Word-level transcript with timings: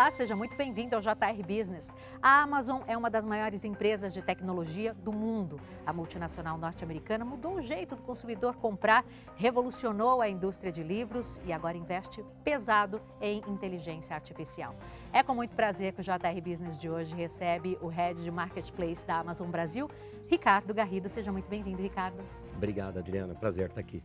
Olá, 0.00 0.10
seja 0.10 0.34
muito 0.34 0.56
bem-vindo 0.56 0.96
ao 0.96 1.02
JR 1.02 1.42
Business. 1.46 1.94
A 2.22 2.40
Amazon 2.40 2.80
é 2.86 2.96
uma 2.96 3.10
das 3.10 3.22
maiores 3.22 3.66
empresas 3.66 4.14
de 4.14 4.22
tecnologia 4.22 4.94
do 4.94 5.12
mundo. 5.12 5.60
A 5.84 5.92
multinacional 5.92 6.56
norte-americana 6.56 7.22
mudou 7.22 7.56
o 7.56 7.60
jeito 7.60 7.96
do 7.96 8.00
consumidor 8.00 8.56
comprar, 8.56 9.04
revolucionou 9.36 10.22
a 10.22 10.28
indústria 10.30 10.72
de 10.72 10.82
livros 10.82 11.38
e 11.44 11.52
agora 11.52 11.76
investe 11.76 12.24
pesado 12.42 12.98
em 13.20 13.42
inteligência 13.46 14.16
artificial. 14.16 14.74
É 15.12 15.22
com 15.22 15.34
muito 15.34 15.54
prazer 15.54 15.92
que 15.92 16.00
o 16.00 16.02
JR 16.02 16.40
Business 16.42 16.78
de 16.78 16.88
hoje 16.88 17.14
recebe 17.14 17.76
o 17.82 17.88
head 17.88 18.22
de 18.22 18.30
marketplace 18.30 19.06
da 19.06 19.18
Amazon 19.18 19.50
Brasil, 19.50 19.86
Ricardo 20.28 20.72
Garrido. 20.72 21.10
Seja 21.10 21.30
muito 21.30 21.46
bem-vindo, 21.50 21.82
Ricardo. 21.82 22.24
Obrigado, 22.56 22.98
Adriana. 22.98 23.34
Prazer 23.34 23.66
estar 23.66 23.82
aqui. 23.82 24.02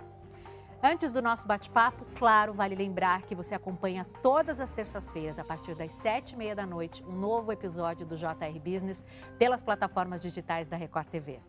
Antes 0.83 1.11
do 1.11 1.21
nosso 1.21 1.47
bate-papo, 1.47 2.05
claro, 2.15 2.53
vale 2.53 2.75
lembrar 2.75 3.23
que 3.23 3.33
você 3.33 3.55
acompanha 3.55 4.05
todas 4.21 4.59
as 4.59 4.71
terças-feiras, 4.71 5.39
a 5.39 5.43
partir 5.43 5.73
das 5.73 5.93
sete 5.93 6.33
e 6.33 6.37
meia 6.37 6.55
da 6.55 6.65
noite, 6.65 7.03
um 7.03 7.13
novo 7.13 7.51
episódio 7.51 8.05
do 8.05 8.15
JR 8.15 8.59
Business 8.63 9.03
pelas 9.39 9.63
plataformas 9.63 10.21
digitais 10.21 10.67
da 10.67 10.77
Record 10.77 11.07
TV. 11.07 11.39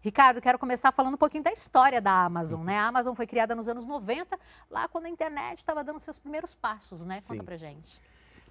Ricardo, 0.00 0.40
quero 0.40 0.58
começar 0.58 0.92
falando 0.92 1.14
um 1.14 1.18
pouquinho 1.18 1.42
da 1.42 1.52
história 1.52 2.00
da 2.00 2.24
Amazon, 2.24 2.64
né? 2.64 2.76
A 2.76 2.86
Amazon 2.86 3.14
foi 3.14 3.26
criada 3.26 3.54
nos 3.54 3.66
anos 3.66 3.84
90, 3.84 4.38
lá 4.70 4.86
quando 4.88 5.06
a 5.06 5.08
internet 5.08 5.58
estava 5.58 5.82
dando 5.82 5.98
seus 5.98 6.18
primeiros 6.18 6.54
passos, 6.54 7.04
né? 7.04 7.22
Conta 7.26 7.40
Sim. 7.40 7.44
pra 7.44 7.56
gente. 7.56 8.00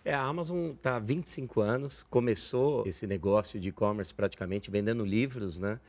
É, 0.04 0.14
a 0.14 0.22
Amazon 0.22 0.72
está 0.72 0.96
há 0.96 1.00
25 1.00 1.62
anos, 1.62 2.04
começou 2.10 2.86
esse 2.88 3.06
negócio 3.06 3.60
de 3.60 3.70
e-commerce 3.70 4.14
praticamente 4.14 4.72
vendendo 4.72 5.06
livros, 5.06 5.60
né? 5.60 5.80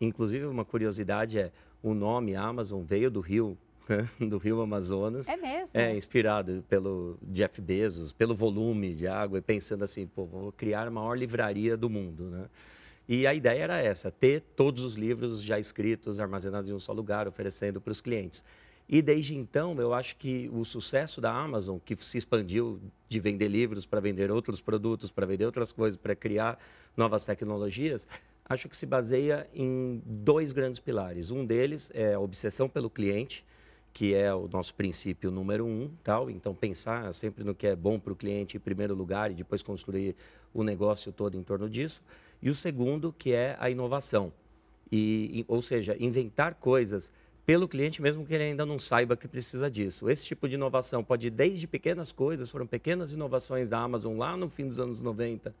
Inclusive, 0.00 0.46
uma 0.46 0.64
curiosidade 0.64 1.38
é, 1.38 1.52
o 1.82 1.92
nome 1.92 2.36
Amazon 2.36 2.82
veio 2.82 3.10
do 3.10 3.20
rio 3.20 3.58
do 4.18 4.38
rio 4.38 4.60
Amazonas. 4.60 5.28
É 5.28 5.36
mesmo? 5.36 5.78
É, 5.78 5.96
inspirado 5.96 6.64
pelo 6.68 7.18
Jeff 7.22 7.60
Bezos, 7.60 8.12
pelo 8.12 8.34
volume 8.34 8.94
de 8.94 9.06
água 9.06 9.38
e 9.38 9.42
pensando 9.42 9.84
assim, 9.84 10.06
pô, 10.06 10.24
vou 10.24 10.52
criar 10.52 10.86
a 10.86 10.90
maior 10.90 11.16
livraria 11.16 11.76
do 11.76 11.88
mundo, 11.88 12.24
né? 12.24 12.46
E 13.08 13.26
a 13.26 13.34
ideia 13.34 13.64
era 13.64 13.82
essa, 13.82 14.10
ter 14.10 14.40
todos 14.54 14.84
os 14.84 14.94
livros 14.94 15.42
já 15.42 15.58
escritos, 15.58 16.20
armazenados 16.20 16.70
em 16.70 16.72
um 16.72 16.78
só 16.78 16.92
lugar, 16.92 17.26
oferecendo 17.26 17.80
para 17.80 17.90
os 17.90 18.00
clientes. 18.00 18.44
E 18.88 19.02
desde 19.02 19.36
então, 19.36 19.80
eu 19.80 19.92
acho 19.92 20.16
que 20.16 20.48
o 20.52 20.64
sucesso 20.64 21.20
da 21.20 21.32
Amazon, 21.32 21.78
que 21.84 21.96
se 21.96 22.18
expandiu 22.18 22.80
de 23.08 23.20
vender 23.20 23.48
livros 23.48 23.86
para 23.86 24.00
vender 24.00 24.30
outros 24.30 24.60
produtos, 24.60 25.10
para 25.10 25.26
vender 25.26 25.44
outras 25.44 25.72
coisas, 25.72 25.96
para 25.96 26.14
criar 26.14 26.58
novas 26.96 27.24
tecnologias, 27.24 28.06
acho 28.48 28.68
que 28.68 28.76
se 28.76 28.86
baseia 28.86 29.48
em 29.54 30.02
dois 30.04 30.52
grandes 30.52 30.80
pilares. 30.80 31.30
Um 31.30 31.44
deles 31.44 31.90
é 31.94 32.14
a 32.14 32.20
obsessão 32.20 32.68
pelo 32.68 32.90
cliente, 32.90 33.44
que 33.92 34.14
é 34.14 34.32
o 34.34 34.48
nosso 34.48 34.74
princípio 34.74 35.30
número 35.30 35.66
um, 35.66 35.90
tal. 36.02 36.30
Então 36.30 36.54
pensar 36.54 37.12
sempre 37.14 37.44
no 37.44 37.54
que 37.54 37.66
é 37.66 37.76
bom 37.76 37.98
para 37.98 38.12
o 38.12 38.16
cliente 38.16 38.56
em 38.56 38.60
primeiro 38.60 38.94
lugar 38.94 39.30
e 39.30 39.34
depois 39.34 39.62
construir 39.62 40.14
o 40.54 40.62
negócio 40.62 41.12
todo 41.12 41.36
em 41.36 41.42
torno 41.42 41.68
disso. 41.68 42.02
E 42.42 42.48
o 42.48 42.54
segundo, 42.54 43.12
que 43.12 43.32
é 43.32 43.56
a 43.60 43.68
inovação, 43.68 44.32
e, 44.90 45.44
ou 45.46 45.62
seja, 45.62 45.96
inventar 46.00 46.54
coisas 46.54 47.12
pelo 47.46 47.66
cliente 47.66 48.00
mesmo 48.00 48.24
que 48.24 48.32
ele 48.32 48.44
ainda 48.44 48.64
não 48.64 48.78
saiba 48.78 49.16
que 49.16 49.26
precisa 49.26 49.70
disso. 49.70 50.08
Esse 50.08 50.24
tipo 50.24 50.48
de 50.48 50.54
inovação 50.54 51.02
pode 51.02 51.26
ir 51.26 51.30
desde 51.30 51.66
pequenas 51.66 52.12
coisas, 52.12 52.50
foram 52.50 52.66
pequenas 52.66 53.12
inovações 53.12 53.68
da 53.68 53.78
Amazon 53.78 54.16
lá 54.16 54.36
no 54.36 54.48
fim 54.48 54.68
dos 54.68 54.78
anos 54.78 55.00
90, 55.00 55.54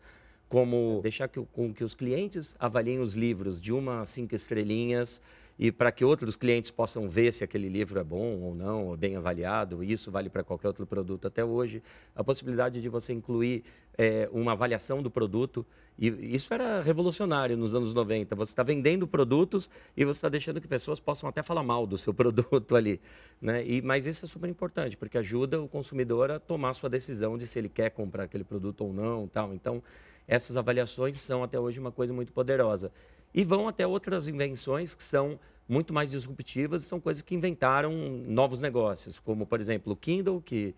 como 0.48 1.00
deixar 1.02 1.28
que, 1.28 1.44
com 1.52 1.72
que 1.72 1.84
os 1.84 1.94
clientes 1.94 2.54
avaliem 2.58 3.00
os 3.00 3.14
livros 3.14 3.60
de 3.60 3.72
uma 3.72 4.00
a 4.00 4.06
cinco 4.06 4.34
estrelinhas, 4.34 5.20
e 5.60 5.70
para 5.70 5.92
que 5.92 6.02
outros 6.02 6.38
clientes 6.38 6.70
possam 6.70 7.06
ver 7.06 7.34
se 7.34 7.44
aquele 7.44 7.68
livro 7.68 8.00
é 8.00 8.02
bom 8.02 8.40
ou 8.40 8.54
não, 8.54 8.86
ou 8.86 8.96
bem 8.96 9.14
avaliado, 9.14 9.84
isso 9.84 10.10
vale 10.10 10.30
para 10.30 10.42
qualquer 10.42 10.68
outro 10.68 10.86
produto 10.86 11.28
até 11.28 11.44
hoje, 11.44 11.82
a 12.16 12.24
possibilidade 12.24 12.80
de 12.80 12.88
você 12.88 13.12
incluir 13.12 13.62
é, 13.98 14.26
uma 14.32 14.52
avaliação 14.52 15.02
do 15.02 15.10
produto, 15.10 15.66
e 15.98 16.34
isso 16.34 16.54
era 16.54 16.80
revolucionário 16.80 17.58
nos 17.58 17.74
anos 17.74 17.92
90, 17.92 18.34
você 18.34 18.52
está 18.52 18.62
vendendo 18.62 19.06
produtos 19.06 19.68
e 19.94 20.02
você 20.02 20.16
está 20.16 20.30
deixando 20.30 20.62
que 20.62 20.66
pessoas 20.66 20.98
possam 20.98 21.28
até 21.28 21.42
falar 21.42 21.62
mal 21.62 21.86
do 21.86 21.98
seu 21.98 22.14
produto 22.14 22.74
ali, 22.74 22.98
né? 23.38 23.62
E, 23.62 23.82
mas 23.82 24.06
isso 24.06 24.24
é 24.24 24.28
super 24.28 24.48
importante, 24.48 24.96
porque 24.96 25.18
ajuda 25.18 25.60
o 25.60 25.68
consumidor 25.68 26.30
a 26.30 26.40
tomar 26.40 26.72
sua 26.72 26.88
decisão 26.88 27.36
de 27.36 27.46
se 27.46 27.58
ele 27.58 27.68
quer 27.68 27.90
comprar 27.90 28.24
aquele 28.24 28.44
produto 28.44 28.86
ou 28.86 28.94
não, 28.94 29.28
tal. 29.28 29.52
Então, 29.52 29.82
essas 30.26 30.56
avaliações 30.56 31.20
são 31.20 31.42
até 31.42 31.60
hoje 31.60 31.78
uma 31.78 31.92
coisa 31.92 32.14
muito 32.14 32.32
poderosa. 32.32 32.90
E 33.32 33.44
vão 33.44 33.68
até 33.68 33.86
outras 33.86 34.28
invenções 34.28 34.94
que 34.94 35.04
são 35.04 35.38
muito 35.68 35.94
mais 35.94 36.10
disruptivas 36.10 36.82
e 36.82 36.86
são 36.86 37.00
coisas 37.00 37.22
que 37.22 37.34
inventaram 37.34 37.92
novos 38.26 38.60
negócios, 38.60 39.20
como, 39.20 39.46
por 39.46 39.60
exemplo, 39.60 39.92
o 39.92 39.96
Kindle, 39.96 40.42
que 40.42 40.74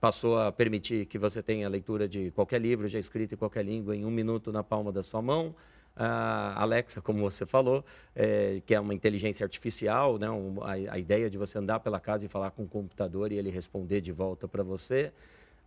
passou 0.00 0.38
a 0.38 0.50
permitir 0.50 1.06
que 1.06 1.18
você 1.18 1.42
tenha 1.42 1.66
a 1.66 1.70
leitura 1.70 2.08
de 2.08 2.30
qualquer 2.30 2.60
livro 2.60 2.88
já 2.88 2.98
escrito 2.98 3.34
em 3.34 3.38
qualquer 3.38 3.64
língua 3.64 3.94
em 3.94 4.04
um 4.04 4.10
minuto 4.10 4.50
na 4.52 4.62
palma 4.62 4.90
da 4.90 5.02
sua 5.02 5.20
mão. 5.20 5.54
A 5.94 6.62
Alexa, 6.62 7.02
como 7.02 7.20
você 7.20 7.44
falou, 7.44 7.84
é, 8.14 8.62
que 8.64 8.74
é 8.74 8.80
uma 8.80 8.94
inteligência 8.94 9.44
artificial, 9.44 10.18
né? 10.18 10.30
Um, 10.30 10.62
a, 10.62 10.72
a, 10.72 10.98
ideia 10.98 11.28
de 11.28 11.36
você 11.36 11.58
andar 11.58 11.80
pela 11.80 12.00
casa 12.00 12.24
e 12.24 12.28
falar 12.28 12.52
com 12.52 12.62
o 12.62 12.68
computador 12.68 13.32
e 13.32 13.36
ele 13.36 13.50
responder 13.50 14.00
de 14.00 14.12
volta 14.12 14.48
para 14.48 14.62
você. 14.62 15.12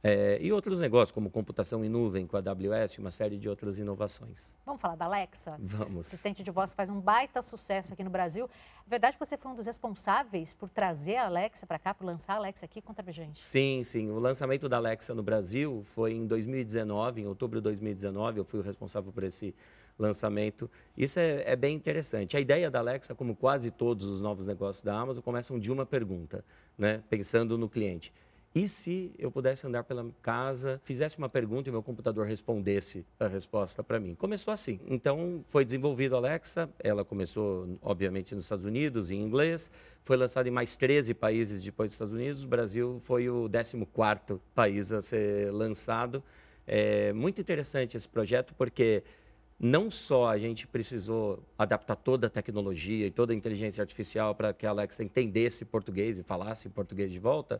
É, 0.06 0.38
e 0.41 0.52
outros 0.52 0.80
negócios, 0.80 1.12
como 1.12 1.30
computação 1.30 1.84
em 1.86 1.88
nuvem 1.88 2.28
com 2.28 2.36
a 2.36 2.41
AWS, 2.41 2.97
uma 2.97 3.09
série 3.09 3.38
de 3.38 3.47
outras 3.47 3.80
inovações. 3.80 4.52
Vamos 4.66 4.81
falar 4.81 4.97
da 4.97 5.06
Alexa? 5.06 5.56
Vamos. 5.58 6.08
Assistente 6.08 6.44
de 6.44 6.52
voz 6.52 6.74
faz 6.74 6.90
um 6.90 7.00
baita 7.00 7.41
sucesso 7.41 7.94
aqui 7.94 8.03
no 8.03 8.09
Brasil. 8.09 8.50
É 8.86 8.90
verdade 8.90 9.16
que 9.18 9.25
você 9.25 9.38
foi 9.38 9.50
um 9.50 9.56
dos 9.56 9.66
responsáveis 9.66 10.53
por 10.53 10.68
trazer 10.68 11.16
a 11.16 11.28
Alexa 11.28 11.66
para 11.66 11.80
cá, 11.80 11.94
por 11.94 12.03
lançar 12.03 12.34
a 12.34 12.36
Alexa 12.36 12.66
aqui? 12.66 12.81
Conta 12.81 13.02
pra 13.02 13.14
gente. 13.14 13.41
Sim, 13.41 13.81
sim. 13.86 14.12
O 14.12 14.19
lançamento 14.19 14.68
da 14.68 14.75
Alexa 14.75 15.16
no 15.16 15.24
Brasil 15.24 15.86
foi 15.96 16.12
em 16.12 16.28
2019, 16.28 17.22
em 17.22 17.25
outubro 17.25 17.62
de 17.62 17.64
2019. 17.64 18.40
Eu 18.40 18.44
fui 18.44 18.59
o 18.59 18.64
responsável 18.64 19.09
por 19.09 19.24
esse 19.24 19.56
lançamento. 19.97 20.70
Isso 20.97 21.18
é, 21.18 21.44
é 21.46 21.56
bem 21.56 21.74
interessante. 21.74 22.35
A 22.35 22.41
ideia 22.41 22.70
da 22.70 22.80
Alexa, 22.80 23.16
como 23.16 23.38
quase 23.38 23.72
todos 23.72 24.06
os 24.06 24.20
novos 24.20 24.46
negócios 24.46 24.84
da 24.84 25.00
Amazon, 25.00 25.24
começam 25.24 25.58
de 25.58 25.72
uma 25.72 25.85
pergunta, 25.85 26.44
né? 26.78 27.02
pensando 27.09 27.58
no 27.58 27.70
cliente 27.70 28.12
e 28.56 28.68
se 28.68 29.12
eu 29.18 29.31
pudesse 29.31 29.66
andar 29.66 29.84
pela 29.84 30.06
casa, 30.22 30.80
fizesse 30.84 31.18
uma 31.18 31.28
pergunta 31.28 31.69
e 31.69 31.72
meu 31.72 31.81
computador 31.81 32.28
respondesse 32.28 33.03
a 33.19 33.28
resposta 33.28 33.84
para 33.84 34.00
mim? 34.00 34.14
Começou 34.14 34.53
assim. 34.53 34.80
Então, 34.86 35.44
foi 35.47 35.66
desenvolvido 35.66 36.14
a 36.14 36.19
Alexa. 36.19 36.69
Ela 36.78 37.03
começou, 37.03 37.80
obviamente, 37.81 38.36
nos 38.36 38.46
Estados 38.46 38.64
Unidos, 38.64 39.09
em 39.09 39.19
inglês. 39.19 39.72
Foi 40.06 40.16
lançado 40.16 40.46
em 40.46 40.52
mais 40.52 40.75
13 40.75 41.16
países 41.16 41.64
depois 41.64 41.90
dos 41.90 41.96
Estados 41.96 42.14
Unidos. 42.14 42.44
O 42.44 42.47
Brasil 42.47 43.02
foi 43.06 43.28
o 43.28 43.50
14º 43.50 44.40
país 44.53 44.91
a 44.91 45.02
ser 45.02 45.52
lançado. 45.52 46.24
É 46.68 47.12
muito 47.12 47.41
interessante 47.41 47.97
esse 47.97 48.08
projeto, 48.08 48.53
porque 48.53 49.03
não 49.59 49.90
só 49.90 50.28
a 50.28 50.38
gente 50.38 50.68
precisou 50.68 51.41
adaptar 51.58 51.96
toda 51.96 52.28
a 52.28 52.30
tecnologia 52.30 53.08
e 53.08 53.12
toda 53.12 53.34
a 53.34 53.35
inteligência 53.35 53.81
artificial 53.81 54.35
para 54.35 54.53
que 54.53 54.66
a 54.66 54.70
Alexa 54.70 55.03
entendesse 55.03 55.66
português 55.66 56.20
e 56.20 56.24
falasse 56.24 56.70
português 56.70 57.12
de 57.12 57.20
volta, 57.20 57.59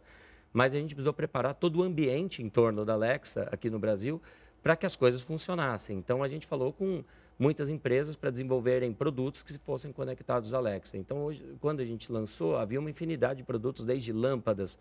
mas 0.54 0.76
a 0.76 0.78
gente 0.78 0.94
precisou 0.94 1.14
preparar 1.14 1.56
todo 1.56 1.80
o 1.80 1.84
ambiente 1.84 2.44
em 2.44 2.50
torno 2.50 2.86
da 2.86 2.94
Alexa 2.94 3.50
aqui 3.52 3.70
no 3.70 3.80
Brasil 3.80 4.22
para 4.62 4.76
que 4.78 4.86
as 4.86 4.96
coisas 4.96 5.22
funcionassem. 5.22 5.98
Então 5.98 6.24
a 6.24 6.28
gente 6.30 6.48
falou 6.48 6.72
com 6.72 7.04
muitas 7.38 7.70
empresas 7.70 8.16
para 8.16 8.30
desenvolverem 8.30 8.94
produtos 8.94 9.42
que 9.42 9.58
fossem 9.58 9.92
conectados 9.92 10.54
à 10.54 10.58
Alexa. 10.58 10.96
Então 10.96 11.26
hoje, 11.26 11.44
quando 11.60 11.80
a 11.80 11.86
gente 11.86 12.12
lançou, 12.12 12.56
havia 12.56 12.80
uma 12.80 12.90
infinidade 12.90 13.38
de 13.38 13.44
produtos, 13.44 13.84
desde 13.84 14.14
lâmpadas, 14.14 14.78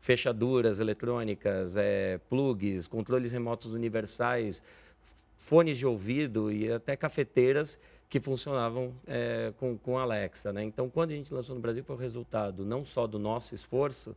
fechaduras 0.00 0.78
eletrônicas, 0.78 1.74
é, 1.76 2.20
plugs, 2.28 2.86
controles 2.86 3.32
remotos 3.32 3.72
universais, 3.72 4.62
fones 5.38 5.78
de 5.78 5.86
ouvido 5.86 6.52
e 6.52 6.70
até 6.70 6.94
cafeteiras 6.94 7.78
que 8.08 8.20
funcionavam 8.20 8.94
é, 9.06 9.52
com, 9.58 9.76
com 9.76 9.98
Alexa. 9.98 10.52
Né? 10.52 10.62
Então, 10.62 10.88
quando 10.88 11.10
a 11.10 11.14
gente 11.14 11.32
lançou 11.32 11.54
no 11.54 11.60
Brasil, 11.60 11.82
foi 11.82 11.96
o 11.96 11.98
resultado 11.98 12.64
não 12.64 12.84
só 12.84 13.06
do 13.06 13.18
nosso 13.18 13.54
esforço, 13.54 14.14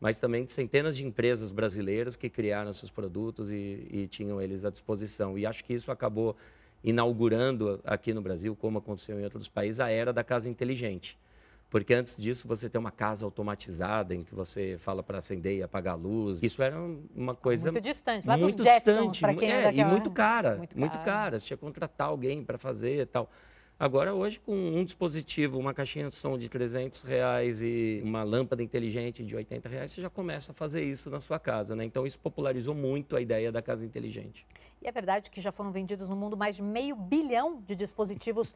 mas 0.00 0.18
também 0.18 0.44
de 0.44 0.52
centenas 0.52 0.96
de 0.96 1.04
empresas 1.04 1.50
brasileiras 1.50 2.16
que 2.16 2.30
criaram 2.30 2.72
seus 2.72 2.90
produtos 2.90 3.50
e, 3.50 3.86
e, 3.90 4.08
tinham 4.08 4.40
eles 4.40 4.64
à 4.64 4.70
disposição. 4.70 5.36
E 5.36 5.44
acho 5.44 5.64
que 5.64 5.74
isso 5.74 5.90
acabou 5.90 6.36
inaugurando 6.82 7.80
aqui 7.84 8.14
no 8.14 8.22
Brasil, 8.22 8.54
como 8.54 8.78
aconteceu 8.78 9.18
em 9.18 9.24
outros 9.24 9.48
países, 9.48 9.80
a 9.80 9.90
era 9.90 10.12
da 10.12 10.22
casa 10.22 10.48
inteligente. 10.48 11.18
Porque 11.68 11.92
antes 11.92 12.16
disso 12.16 12.48
você 12.48 12.68
tem 12.68 12.78
uma 12.78 12.90
casa 12.90 13.26
automatizada 13.26 14.14
em 14.14 14.24
que 14.24 14.34
você 14.34 14.76
fala 14.78 15.02
para 15.02 15.18
acender 15.18 15.58
e 15.58 15.62
apagar 15.62 15.94
a 15.94 15.96
luz. 15.96 16.42
Isso 16.42 16.62
era 16.62 16.76
uma 17.14 17.34
coisa 17.34 17.70
muito 17.70 17.84
distante, 17.84 18.26
lá 18.26 18.38
muito 18.38 18.56
dos 18.56 18.64
Jetsons, 18.64 19.20
para 19.20 19.34
quem 19.34 19.50
é, 19.50 19.60
é 19.60 19.62
daquela... 19.64 19.88
e 19.88 19.92
muito 19.92 20.10
cara, 20.10 20.56
muito, 20.56 20.78
muito 20.78 20.92
cara. 20.92 21.04
cara. 21.04 21.40
Você 21.40 21.46
tinha 21.46 21.56
que 21.58 21.60
contratar 21.60 22.08
alguém 22.08 22.42
para 22.42 22.56
fazer 22.56 23.02
e 23.02 23.06
tal. 23.06 23.30
Agora, 23.80 24.12
hoje, 24.12 24.40
com 24.40 24.52
um 24.52 24.84
dispositivo, 24.84 25.56
uma 25.56 25.72
caixinha 25.72 26.08
de 26.08 26.14
som 26.16 26.36
de 26.36 26.48
300 26.48 27.04
reais 27.04 27.62
e 27.62 28.00
uma 28.02 28.24
lâmpada 28.24 28.60
inteligente 28.60 29.22
de 29.22 29.36
80 29.36 29.68
reais, 29.68 29.92
você 29.92 30.00
já 30.00 30.10
começa 30.10 30.50
a 30.50 30.54
fazer 30.54 30.82
isso 30.82 31.08
na 31.08 31.20
sua 31.20 31.38
casa, 31.38 31.76
né? 31.76 31.84
Então, 31.84 32.04
isso 32.04 32.18
popularizou 32.18 32.74
muito 32.74 33.14
a 33.14 33.20
ideia 33.20 33.52
da 33.52 33.62
casa 33.62 33.86
inteligente. 33.86 34.44
E 34.82 34.88
é 34.88 34.90
verdade 34.90 35.30
que 35.30 35.40
já 35.40 35.52
foram 35.52 35.70
vendidos 35.70 36.08
no 36.08 36.16
mundo 36.16 36.36
mais 36.36 36.56
de 36.56 36.62
meio 36.62 36.96
bilhão 36.96 37.62
de 37.64 37.76
dispositivos 37.76 38.52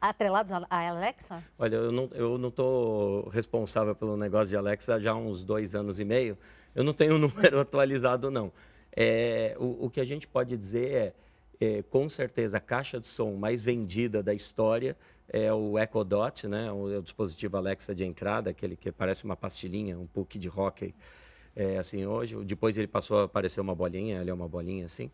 atrelados 0.00 0.50
à 0.52 0.88
Alexa? 0.88 1.42
Olha, 1.56 1.76
eu 1.76 1.92
não 1.92 2.10
eu 2.12 2.36
não 2.36 2.48
estou 2.48 3.28
responsável 3.28 3.94
pelo 3.94 4.16
negócio 4.16 4.48
de 4.48 4.56
Alexa 4.56 4.98
já 4.98 5.12
há 5.12 5.16
uns 5.16 5.44
dois 5.44 5.76
anos 5.76 6.00
e 6.00 6.04
meio. 6.04 6.36
Eu 6.74 6.82
não 6.82 6.92
tenho 6.92 7.12
o 7.12 7.14
um 7.16 7.20
número 7.20 7.60
atualizado, 7.60 8.28
não. 8.28 8.52
É, 8.96 9.56
o, 9.58 9.86
o, 9.86 9.90
que 9.90 10.00
a 10.00 10.04
gente 10.04 10.26
pode 10.26 10.56
dizer 10.56 10.92
é, 10.92 11.12
é, 11.60 11.82
com 11.82 12.08
certeza, 12.08 12.56
a 12.56 12.60
caixa 12.60 13.00
de 13.00 13.06
som 13.06 13.34
mais 13.34 13.62
vendida 13.62 14.22
da 14.22 14.34
história 14.34 14.96
é 15.28 15.52
o 15.52 15.78
Echo 15.78 16.04
Dot, 16.04 16.46
né? 16.46 16.70
O, 16.72 16.92
é 16.92 16.98
o 16.98 17.02
dispositivo 17.02 17.56
Alexa 17.56 17.94
de 17.94 18.04
entrada, 18.04 18.50
aquele 18.50 18.76
que 18.76 18.92
parece 18.92 19.24
uma 19.24 19.36
pastilhinha, 19.36 19.98
um 19.98 20.06
puck 20.06 20.38
de 20.38 20.48
hockey, 20.48 20.94
é, 21.56 21.78
assim, 21.78 22.04
hoje. 22.04 22.36
Depois 22.44 22.76
ele 22.76 22.86
passou 22.86 23.20
a 23.20 23.24
aparecer 23.24 23.60
uma 23.60 23.74
bolinha, 23.74 24.20
ele 24.20 24.30
é 24.30 24.34
uma 24.34 24.48
bolinha 24.48 24.86
assim. 24.86 25.10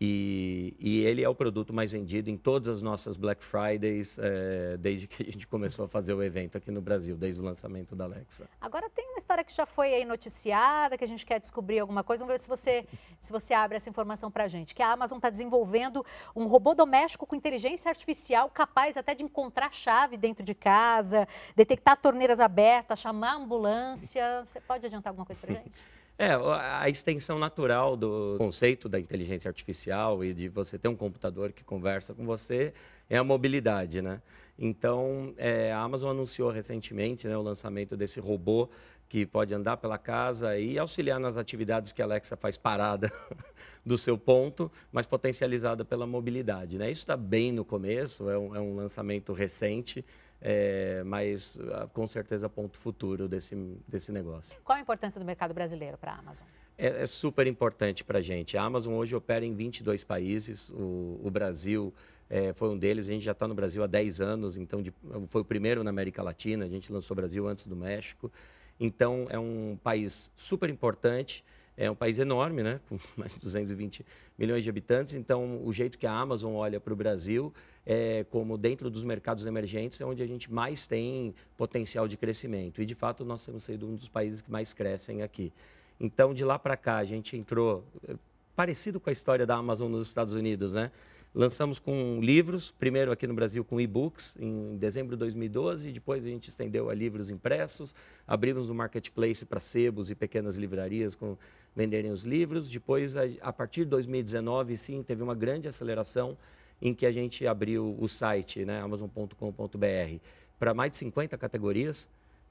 E, 0.00 0.76
e, 0.78 1.04
ele 1.04 1.24
é 1.24 1.28
o 1.28 1.34
produto 1.34 1.72
mais 1.72 1.90
vendido 1.90 2.30
em 2.30 2.36
todas 2.36 2.68
as 2.68 2.82
nossas 2.82 3.16
Black 3.16 3.44
Fridays, 3.44 4.16
é, 4.18 4.76
desde 4.76 5.08
que 5.08 5.24
a 5.24 5.26
gente 5.26 5.46
começou 5.46 5.86
a 5.86 5.88
fazer 5.88 6.14
o 6.14 6.22
evento 6.22 6.56
aqui 6.56 6.70
no 6.70 6.80
Brasil, 6.80 7.16
desde 7.16 7.40
o 7.40 7.44
lançamento 7.44 7.96
da 7.96 8.04
Alexa. 8.04 8.48
Agora 8.60 8.88
tem 8.90 9.04
uma 9.08 9.18
história 9.18 9.42
que 9.42 9.52
já 9.52 9.66
foi 9.66 9.92
aí 9.92 10.04
noticiada, 10.04 10.96
que 10.96 11.04
a 11.04 11.08
gente 11.08 11.26
quer 11.26 11.40
descobrir 11.40 11.80
alguma 11.80 12.04
coisa. 12.04 12.24
Vamos 12.24 12.38
ver 12.38 12.44
se 12.44 12.48
você, 12.48 12.86
se 13.20 13.32
você 13.32 13.52
abre 13.52 13.76
essa 13.76 13.90
informação 13.90 14.30
para 14.30 14.44
a 14.44 14.48
gente. 14.48 14.72
Que 14.72 14.82
a 14.82 14.92
Amazon 14.92 15.18
está 15.18 15.30
desenvolvendo 15.30 16.06
um 16.34 16.46
robô 16.46 16.74
doméstico 16.74 17.26
com 17.26 17.34
inteligência 17.34 17.88
artificial 17.88 18.48
capaz 18.50 18.96
até 18.96 19.16
de 19.16 19.24
encontrar 19.24 19.72
chave 19.72 20.16
dentro 20.16 20.44
de 20.44 20.54
casa, 20.54 21.26
detectar 21.56 21.96
torneiras 22.00 22.38
abertas, 22.38 23.00
chamar 23.00 23.32
a 23.32 23.36
ambulância. 23.36 24.44
Você 24.46 24.60
pode 24.60 24.86
adiantar 24.86 25.10
alguma 25.10 25.26
coisa 25.26 25.40
para 25.40 25.52
a 25.52 25.54
gente? 25.56 25.72
É, 26.20 26.32
a 26.32 26.88
extensão 26.88 27.38
natural 27.38 27.96
do 27.96 28.34
conceito 28.38 28.88
da 28.88 28.98
inteligência 28.98 29.48
artificial 29.48 30.24
e 30.24 30.34
de 30.34 30.48
você 30.48 30.76
ter 30.76 30.88
um 30.88 30.96
computador 30.96 31.52
que 31.52 31.62
conversa 31.62 32.12
com 32.12 32.26
você 32.26 32.74
é 33.08 33.16
a 33.16 33.22
mobilidade, 33.22 34.02
né? 34.02 34.20
Então, 34.58 35.32
é, 35.36 35.72
a 35.72 35.78
Amazon 35.78 36.10
anunciou 36.10 36.50
recentemente 36.50 37.28
né, 37.28 37.36
o 37.36 37.42
lançamento 37.42 37.96
desse 37.96 38.18
robô 38.18 38.68
que 39.08 39.24
pode 39.24 39.54
andar 39.54 39.76
pela 39.76 39.96
casa 39.96 40.58
e 40.58 40.76
auxiliar 40.76 41.20
nas 41.20 41.36
atividades 41.36 41.92
que 41.92 42.02
a 42.02 42.04
Alexa 42.04 42.36
faz 42.36 42.56
parada 42.56 43.12
do 43.86 43.96
seu 43.96 44.18
ponto, 44.18 44.70
mas 44.90 45.06
potencializada 45.06 45.84
pela 45.84 46.04
mobilidade. 46.04 46.76
Né? 46.76 46.90
Isso 46.90 47.02
está 47.02 47.16
bem 47.16 47.52
no 47.52 47.64
começo, 47.64 48.28
é 48.28 48.36
um, 48.36 48.56
é 48.56 48.60
um 48.60 48.74
lançamento 48.74 49.32
recente, 49.32 50.04
é, 50.40 51.02
mas 51.04 51.58
ah, 51.72 51.88
com 51.92 52.06
certeza 52.06 52.48
ponto 52.48 52.78
futuro 52.78 53.28
desse, 53.28 53.54
desse 53.86 54.12
negócio. 54.12 54.56
Qual 54.64 54.78
a 54.78 54.80
importância 54.80 55.18
do 55.18 55.26
mercado 55.26 55.52
brasileiro 55.52 55.98
para 55.98 56.12
a 56.12 56.18
Amazon? 56.18 56.46
É, 56.76 57.02
é, 57.02 57.06
super 57.06 57.46
importante 57.46 58.04
para 58.04 58.18
a 58.18 58.22
gente. 58.22 58.56
A 58.56 58.62
Amazon 58.62 58.94
hoje 58.94 59.16
opera 59.16 59.44
em 59.44 59.52
22 59.54 60.04
países, 60.04 60.68
o, 60.70 61.20
o 61.24 61.30
Brasil 61.30 61.92
é, 62.30 62.52
foi 62.52 62.68
um 62.68 62.78
deles. 62.78 63.08
A 63.08 63.12
gente 63.12 63.24
já 63.24 63.32
está 63.32 63.48
no 63.48 63.54
Brasil 63.54 63.82
há 63.82 63.86
10 63.86 64.20
anos, 64.20 64.56
então 64.56 64.82
de, 64.82 64.92
foi 65.28 65.40
o 65.40 65.44
primeiro 65.44 65.82
na 65.82 65.90
América 65.90 66.22
Latina. 66.22 66.64
A 66.64 66.68
gente 66.68 66.92
lançou 66.92 67.14
o 67.14 67.16
Brasil 67.16 67.48
antes 67.48 67.66
do 67.66 67.74
México. 67.74 68.30
Então 68.78 69.26
é 69.28 69.38
um 69.38 69.76
país 69.82 70.30
super 70.36 70.70
importante. 70.70 71.44
É 71.76 71.88
um 71.88 71.94
país 71.94 72.18
enorme, 72.18 72.62
né? 72.62 72.80
com 72.88 72.98
mais 73.16 73.32
de 73.32 73.38
220 73.40 74.04
milhões 74.36 74.64
de 74.64 74.70
habitantes. 74.70 75.14
Então, 75.14 75.64
o 75.64 75.72
jeito 75.72 75.96
que 75.96 76.08
a 76.08 76.12
Amazon 76.12 76.54
olha 76.54 76.80
para 76.80 76.92
o 76.92 76.96
Brasil 76.96 77.54
é 77.90 78.26
como 78.30 78.58
dentro 78.58 78.90
dos 78.90 79.02
mercados 79.02 79.46
emergentes 79.46 79.98
é 79.98 80.04
onde 80.04 80.22
a 80.22 80.26
gente 80.26 80.52
mais 80.52 80.86
tem 80.86 81.34
potencial 81.56 82.06
de 82.06 82.18
crescimento. 82.18 82.82
E, 82.82 82.84
de 82.84 82.94
fato, 82.94 83.24
nós 83.24 83.42
temos 83.46 83.62
sido 83.62 83.88
um 83.88 83.94
dos 83.94 84.10
países 84.10 84.42
que 84.42 84.50
mais 84.50 84.74
crescem 84.74 85.22
aqui. 85.22 85.50
Então, 85.98 86.34
de 86.34 86.44
lá 86.44 86.58
para 86.58 86.76
cá, 86.76 86.98
a 86.98 87.04
gente 87.06 87.34
entrou 87.34 87.82
é, 88.06 88.14
parecido 88.54 89.00
com 89.00 89.08
a 89.08 89.12
história 89.12 89.46
da 89.46 89.56
Amazon 89.56 89.90
nos 89.90 90.06
Estados 90.06 90.34
Unidos, 90.34 90.74
né? 90.74 90.92
Lançamos 91.34 91.78
com 91.78 92.20
livros, 92.20 92.74
primeiro 92.78 93.10
aqui 93.10 93.26
no 93.26 93.32
Brasil 93.32 93.64
com 93.64 93.80
e-books, 93.80 94.36
em 94.38 94.76
dezembro 94.76 95.16
de 95.16 95.20
2012, 95.20 95.90
depois 95.90 96.26
a 96.26 96.28
gente 96.28 96.48
estendeu 96.48 96.90
a 96.90 96.94
livros 96.94 97.30
impressos, 97.30 97.94
abrimos 98.26 98.68
um 98.68 98.74
marketplace 98.74 99.46
para 99.46 99.60
sebos 99.60 100.10
e 100.10 100.14
pequenas 100.14 100.56
livrarias 100.56 101.14
com 101.14 101.38
venderem 101.74 102.10
os 102.10 102.22
livros. 102.22 102.70
Depois, 102.70 103.14
a 103.40 103.52
partir 103.52 103.84
de 103.84 103.90
2019, 103.90 104.76
sim, 104.76 105.02
teve 105.02 105.22
uma 105.22 105.34
grande 105.34 105.68
aceleração 105.68 106.36
em 106.80 106.94
que 106.94 107.06
a 107.06 107.12
gente 107.12 107.46
abriu 107.46 107.96
o 107.98 108.08
site, 108.08 108.64
né, 108.64 108.80
amazon.com.br, 108.80 110.16
para 110.58 110.74
mais 110.74 110.92
de 110.92 110.98
50 110.98 111.36
categorias, 111.36 112.08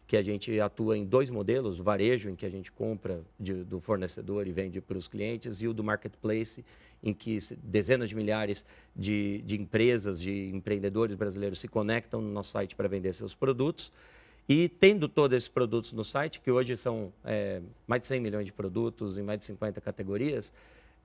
que 0.07 0.15
a 0.15 0.21
gente 0.21 0.57
atua 0.59 0.97
em 0.97 1.05
dois 1.05 1.29
modelos, 1.29 1.79
o 1.79 1.83
varejo, 1.83 2.29
em 2.29 2.35
que 2.35 2.45
a 2.45 2.49
gente 2.49 2.71
compra 2.71 3.21
de, 3.37 3.65
do 3.65 3.81
fornecedor 3.81 4.47
e 4.47 4.53
vende 4.53 4.79
para 4.79 4.97
os 4.97 5.07
clientes, 5.07 5.61
e 5.61 5.67
o 5.67 5.73
do 5.73 5.83
marketplace, 5.83 6.63
em 7.03 7.13
que 7.13 7.37
dezenas 7.61 8.09
de 8.09 8.15
milhares 8.15 8.65
de, 8.95 9.41
de 9.45 9.59
empresas, 9.59 10.21
de 10.21 10.49
empreendedores 10.53 11.15
brasileiros 11.15 11.59
se 11.59 11.67
conectam 11.67 12.21
no 12.21 12.31
nosso 12.31 12.51
site 12.51 12.75
para 12.75 12.87
vender 12.87 13.13
seus 13.13 13.35
produtos. 13.35 13.91
E 14.47 14.69
tendo 14.69 15.09
todos 15.09 15.35
esses 15.35 15.49
produtos 15.49 15.91
no 15.91 16.05
site, 16.05 16.39
que 16.39 16.49
hoje 16.49 16.77
são 16.77 17.11
é, 17.25 17.61
mais 17.85 18.01
de 18.01 18.07
100 18.07 18.21
milhões 18.21 18.45
de 18.45 18.53
produtos 18.53 19.17
em 19.17 19.21
mais 19.21 19.41
de 19.41 19.45
50 19.45 19.81
categorias, 19.81 20.53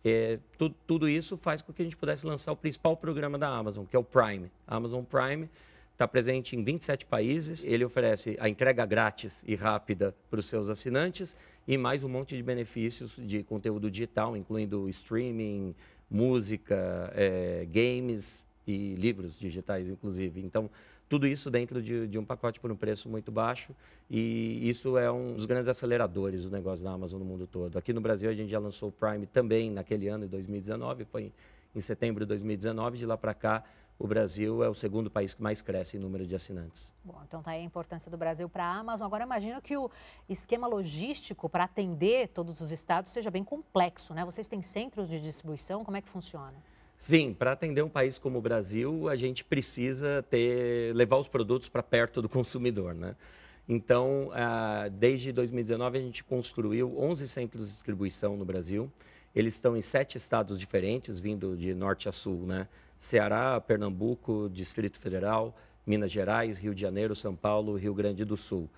é, 0.05 0.39
tu, 0.59 0.71
tudo 0.87 1.09
isso 1.09 1.37
faz 1.37 1.63
com 1.63 1.73
que 1.73 1.83
a 1.83 1.85
gente 1.85 1.97
pudesse 1.97 2.27
lançar 2.27 2.53
o 2.53 2.57
principal 2.57 2.97
programa 2.97 3.39
da 3.39 3.49
Amazon, 3.49 3.85
que 3.85 3.95
é 3.95 3.99
o 3.99 4.05
Prime. 4.05 4.51
A 4.67 4.77
Amazon 4.77 5.05
Prime 5.05 5.49
está 5.93 6.09
presente 6.09 6.57
em 6.57 6.65
27 6.65 7.07
países. 7.07 7.65
Ele 7.65 7.85
oferece 7.85 8.37
a 8.41 8.49
entrega 8.49 8.85
grátis 8.85 9.43
e 9.47 9.55
rápida 9.55 10.15
para 10.29 10.41
os 10.41 10.47
seus 10.47 10.69
assinantes 10.69 11.37
e 11.69 11.79
mais 11.79 12.03
um 12.03 12.09
monte 12.09 12.37
de 12.37 12.43
benefícios 12.43 13.15
de 13.17 13.45
conteúdo 13.45 13.91
digital, 13.91 14.37
incluindo 14.37 14.89
streaming, 14.89 15.75
música, 16.11 17.13
é, 17.15 17.67
games 17.71 18.45
e 18.67 18.95
livros 18.95 19.39
digitais, 19.39 19.89
inclusive. 19.89 20.41
Então, 20.45 20.69
tudo 21.13 21.27
isso 21.27 21.51
dentro 21.51 21.83
de, 21.83 22.09
de, 22.09 22.19
um 22.19 22.25
pacote 22.25 22.59
por 22.59 22.73
um 22.73 22.75
preço 22.75 23.07
muito 23.07 23.31
baixo 23.31 23.77
e 24.09 24.67
isso 24.67 24.97
é 24.97 25.13
um 25.13 25.35
dos 25.35 25.45
grandes 25.45 25.69
aceleradores 25.69 26.45
do 26.45 26.51
negócio 26.51 26.83
da 26.83 26.91
Amazon 26.91 27.19
no 27.19 27.25
mundo 27.27 27.47
todo. 27.47 27.77
Aqui 27.77 27.93
no 27.93 28.01
Brasil 28.01 28.31
a 28.31 28.33
gente 28.33 28.49
já 28.49 28.59
lançou 28.59 28.89
o 28.89 28.93
Prime 28.93 29.27
também 29.27 29.71
naquele 29.71 30.09
ano, 30.09 30.25
em 30.25 30.29
2019, 30.29 31.05
foi 31.05 31.31
em 31.77 31.81
setembro 31.83 32.25
de 32.25 32.29
2019, 32.29 32.97
de 32.97 33.05
lá 33.05 33.19
para 33.19 33.35
cá 33.35 33.63
o 33.99 34.07
Brasil 34.07 34.65
é 34.65 34.71
o 34.71 34.75
segundo 34.75 35.11
país 35.11 35.35
que 35.35 35.43
mais 35.43 35.61
cresce 35.61 35.99
em 35.99 36.01
número 36.01 36.27
de 36.27 36.35
assinantes. 36.35 36.95
Bom, 37.05 37.21
então 37.29 37.41
está 37.41 37.51
aí 37.51 37.61
a 37.61 37.65
importância 37.65 38.11
do 38.11 38.17
Brasil 38.17 38.49
para 38.49 38.65
a 38.65 38.79
Amazon. 38.79 39.07
Agora 39.07 39.23
imagino 39.23 39.61
que 39.61 39.77
o 39.77 39.91
esquema 40.31 40.67
logístico 40.67 41.47
para 41.47 41.65
atender 41.65 42.29
todos 42.29 42.59
os 42.63 42.73
estados 42.73 43.13
seja 43.13 43.31
bem 43.31 43.45
complexo, 43.45 44.15
né? 44.15 44.25
Vocês 44.25 44.49
têm 44.49 44.63
centros 44.63 45.11
de 45.11 45.21
distribuição, 45.21 45.85
como 45.85 45.99
é 45.99 46.01
que 46.01 46.09
funciona? 46.09 46.55
Sim, 47.05 47.35
para 47.35 47.51
atender 47.51 47.83
um 47.83 47.89
país 47.89 48.17
como 48.17 48.39
o 48.39 48.41
Brasil, 48.41 49.09
a 49.09 49.17
gente 49.17 49.43
precisa 49.43 50.25
ter, 50.31 50.95
levar 50.95 51.17
os 51.17 51.27
produtos 51.27 51.69
para 51.69 51.83
perto 51.83 52.23
do 52.23 52.29
consumidor, 52.31 52.95
né? 52.95 53.17
Então, 53.69 54.31
desde 54.93 55.33
2019, 55.33 55.99
a 55.99 56.01
gente 56.01 56.23
construiu 56.23 56.97
11 56.97 57.27
centros 57.27 57.67
de 57.67 57.73
distribuição 57.73 58.37
no 58.37 58.45
Brasil. 58.45 58.89
Eles 59.35 59.55
estão 59.55 59.77
em 59.77 59.83
sete 59.83 60.17
estados 60.17 60.61
diferentes, 60.61 61.19
vindo 61.19 61.57
de 61.57 61.75
norte 61.75 62.09
a 62.09 62.13
sul, 62.13 62.47
né? 62.47 62.69
Ceará, 63.01 63.61
Pernambuco, 63.61 64.49
Distrito 64.49 65.01
Federal, 65.01 65.59
Minas 65.85 66.13
Gerais, 66.13 66.57
Rio 66.57 66.73
de 66.73 66.83
Janeiro, 66.83 67.17
São 67.17 67.35
Paulo, 67.35 67.75
Rio 67.75 67.95
Grande 67.95 68.25
do 68.25 68.37
Sul. 68.37 68.71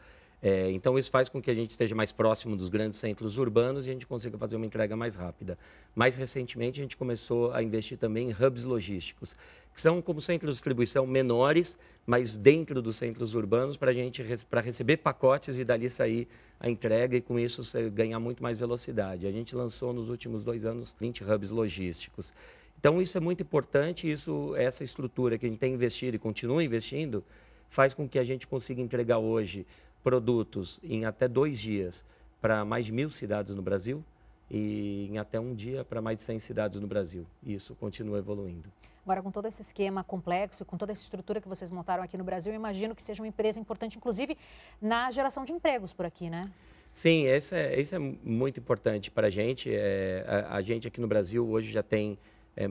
É, 0.46 0.70
então, 0.72 0.98
isso 0.98 1.10
faz 1.10 1.26
com 1.30 1.40
que 1.40 1.50
a 1.50 1.54
gente 1.54 1.70
esteja 1.70 1.94
mais 1.94 2.12
próximo 2.12 2.54
dos 2.54 2.68
grandes 2.68 3.00
centros 3.00 3.38
urbanos 3.38 3.86
e 3.86 3.88
a 3.88 3.92
gente 3.94 4.06
consiga 4.06 4.36
fazer 4.36 4.56
uma 4.56 4.66
entrega 4.66 4.94
mais 4.94 5.16
rápida. 5.16 5.56
Mais 5.94 6.14
recentemente, 6.16 6.78
a 6.78 6.82
gente 6.82 6.98
começou 6.98 7.50
a 7.52 7.62
investir 7.62 7.96
também 7.96 8.28
em 8.28 8.32
hubs 8.32 8.62
logísticos, 8.62 9.34
que 9.72 9.80
são 9.80 10.02
como 10.02 10.20
centros 10.20 10.50
de 10.50 10.56
distribuição 10.56 11.06
menores, 11.06 11.78
mas 12.06 12.36
dentro 12.36 12.82
dos 12.82 12.96
centros 12.96 13.34
urbanos, 13.34 13.78
para 13.78 13.90
a 13.90 13.94
gente 13.94 14.22
para 14.50 14.60
receber 14.60 14.98
pacotes 14.98 15.58
e 15.58 15.64
dali 15.64 15.88
sair 15.88 16.28
a 16.60 16.68
entrega 16.68 17.16
e 17.16 17.22
com 17.22 17.38
isso 17.38 17.62
ganhar 17.90 18.20
muito 18.20 18.42
mais 18.42 18.58
velocidade. 18.58 19.26
A 19.26 19.30
gente 19.30 19.56
lançou 19.56 19.94
nos 19.94 20.10
últimos 20.10 20.44
dois 20.44 20.66
anos 20.66 20.94
20 21.00 21.24
hubs 21.24 21.48
logísticos. 21.48 22.34
Então, 22.78 23.00
isso 23.00 23.16
é 23.16 23.20
muito 23.20 23.42
importante, 23.42 24.12
isso, 24.12 24.54
essa 24.56 24.84
estrutura 24.84 25.38
que 25.38 25.46
a 25.46 25.48
gente 25.48 25.58
tem 25.58 25.72
investido 25.72 26.16
e 26.16 26.18
continua 26.18 26.62
investindo, 26.62 27.24
faz 27.70 27.94
com 27.94 28.06
que 28.06 28.18
a 28.18 28.24
gente 28.24 28.46
consiga 28.46 28.82
entregar 28.82 29.18
hoje 29.18 29.66
produtos 30.04 30.78
em 30.82 31.06
até 31.06 31.26
dois 31.26 31.58
dias 31.58 32.04
para 32.40 32.64
mais 32.64 32.84
de 32.84 32.92
mil 32.92 33.10
cidades 33.10 33.54
no 33.54 33.62
Brasil 33.62 34.04
e 34.50 35.08
em 35.10 35.18
até 35.18 35.40
um 35.40 35.54
dia 35.54 35.82
para 35.82 36.02
mais 36.02 36.18
de 36.18 36.24
100 36.24 36.38
cidades 36.40 36.78
no 36.78 36.86
Brasil. 36.86 37.26
E 37.42 37.54
isso 37.54 37.74
continua 37.74 38.18
evoluindo. 38.18 38.70
Agora, 39.02 39.22
com 39.22 39.30
todo 39.30 39.46
esse 39.46 39.62
esquema 39.62 40.04
complexo, 40.04 40.64
com 40.64 40.76
toda 40.76 40.92
essa 40.92 41.02
estrutura 41.02 41.40
que 41.40 41.48
vocês 41.48 41.70
montaram 41.70 42.02
aqui 42.02 42.16
no 42.16 42.24
Brasil, 42.24 42.52
eu 42.52 42.56
imagino 42.56 42.94
que 42.94 43.02
seja 43.02 43.22
uma 43.22 43.28
empresa 43.28 43.58
importante, 43.58 43.96
inclusive, 43.96 44.36
na 44.80 45.10
geração 45.10 45.44
de 45.44 45.52
empregos 45.52 45.92
por 45.92 46.06
aqui, 46.06 46.30
né? 46.30 46.50
Sim, 46.92 47.26
isso 47.26 47.54
é, 47.54 47.78
isso 47.80 47.94
é 47.94 47.98
muito 47.98 48.60
importante 48.60 49.10
para 49.10 49.26
a 49.26 49.30
gente. 49.30 49.68
É, 49.70 50.24
a, 50.26 50.56
a, 50.56 50.62
gente 50.62 50.86
aqui 50.86 51.00
no 51.00 51.08
Brasil 51.08 51.46
hoje 51.46 51.72
já 51.72 51.82
tem 51.82 52.16
é, 52.56 52.70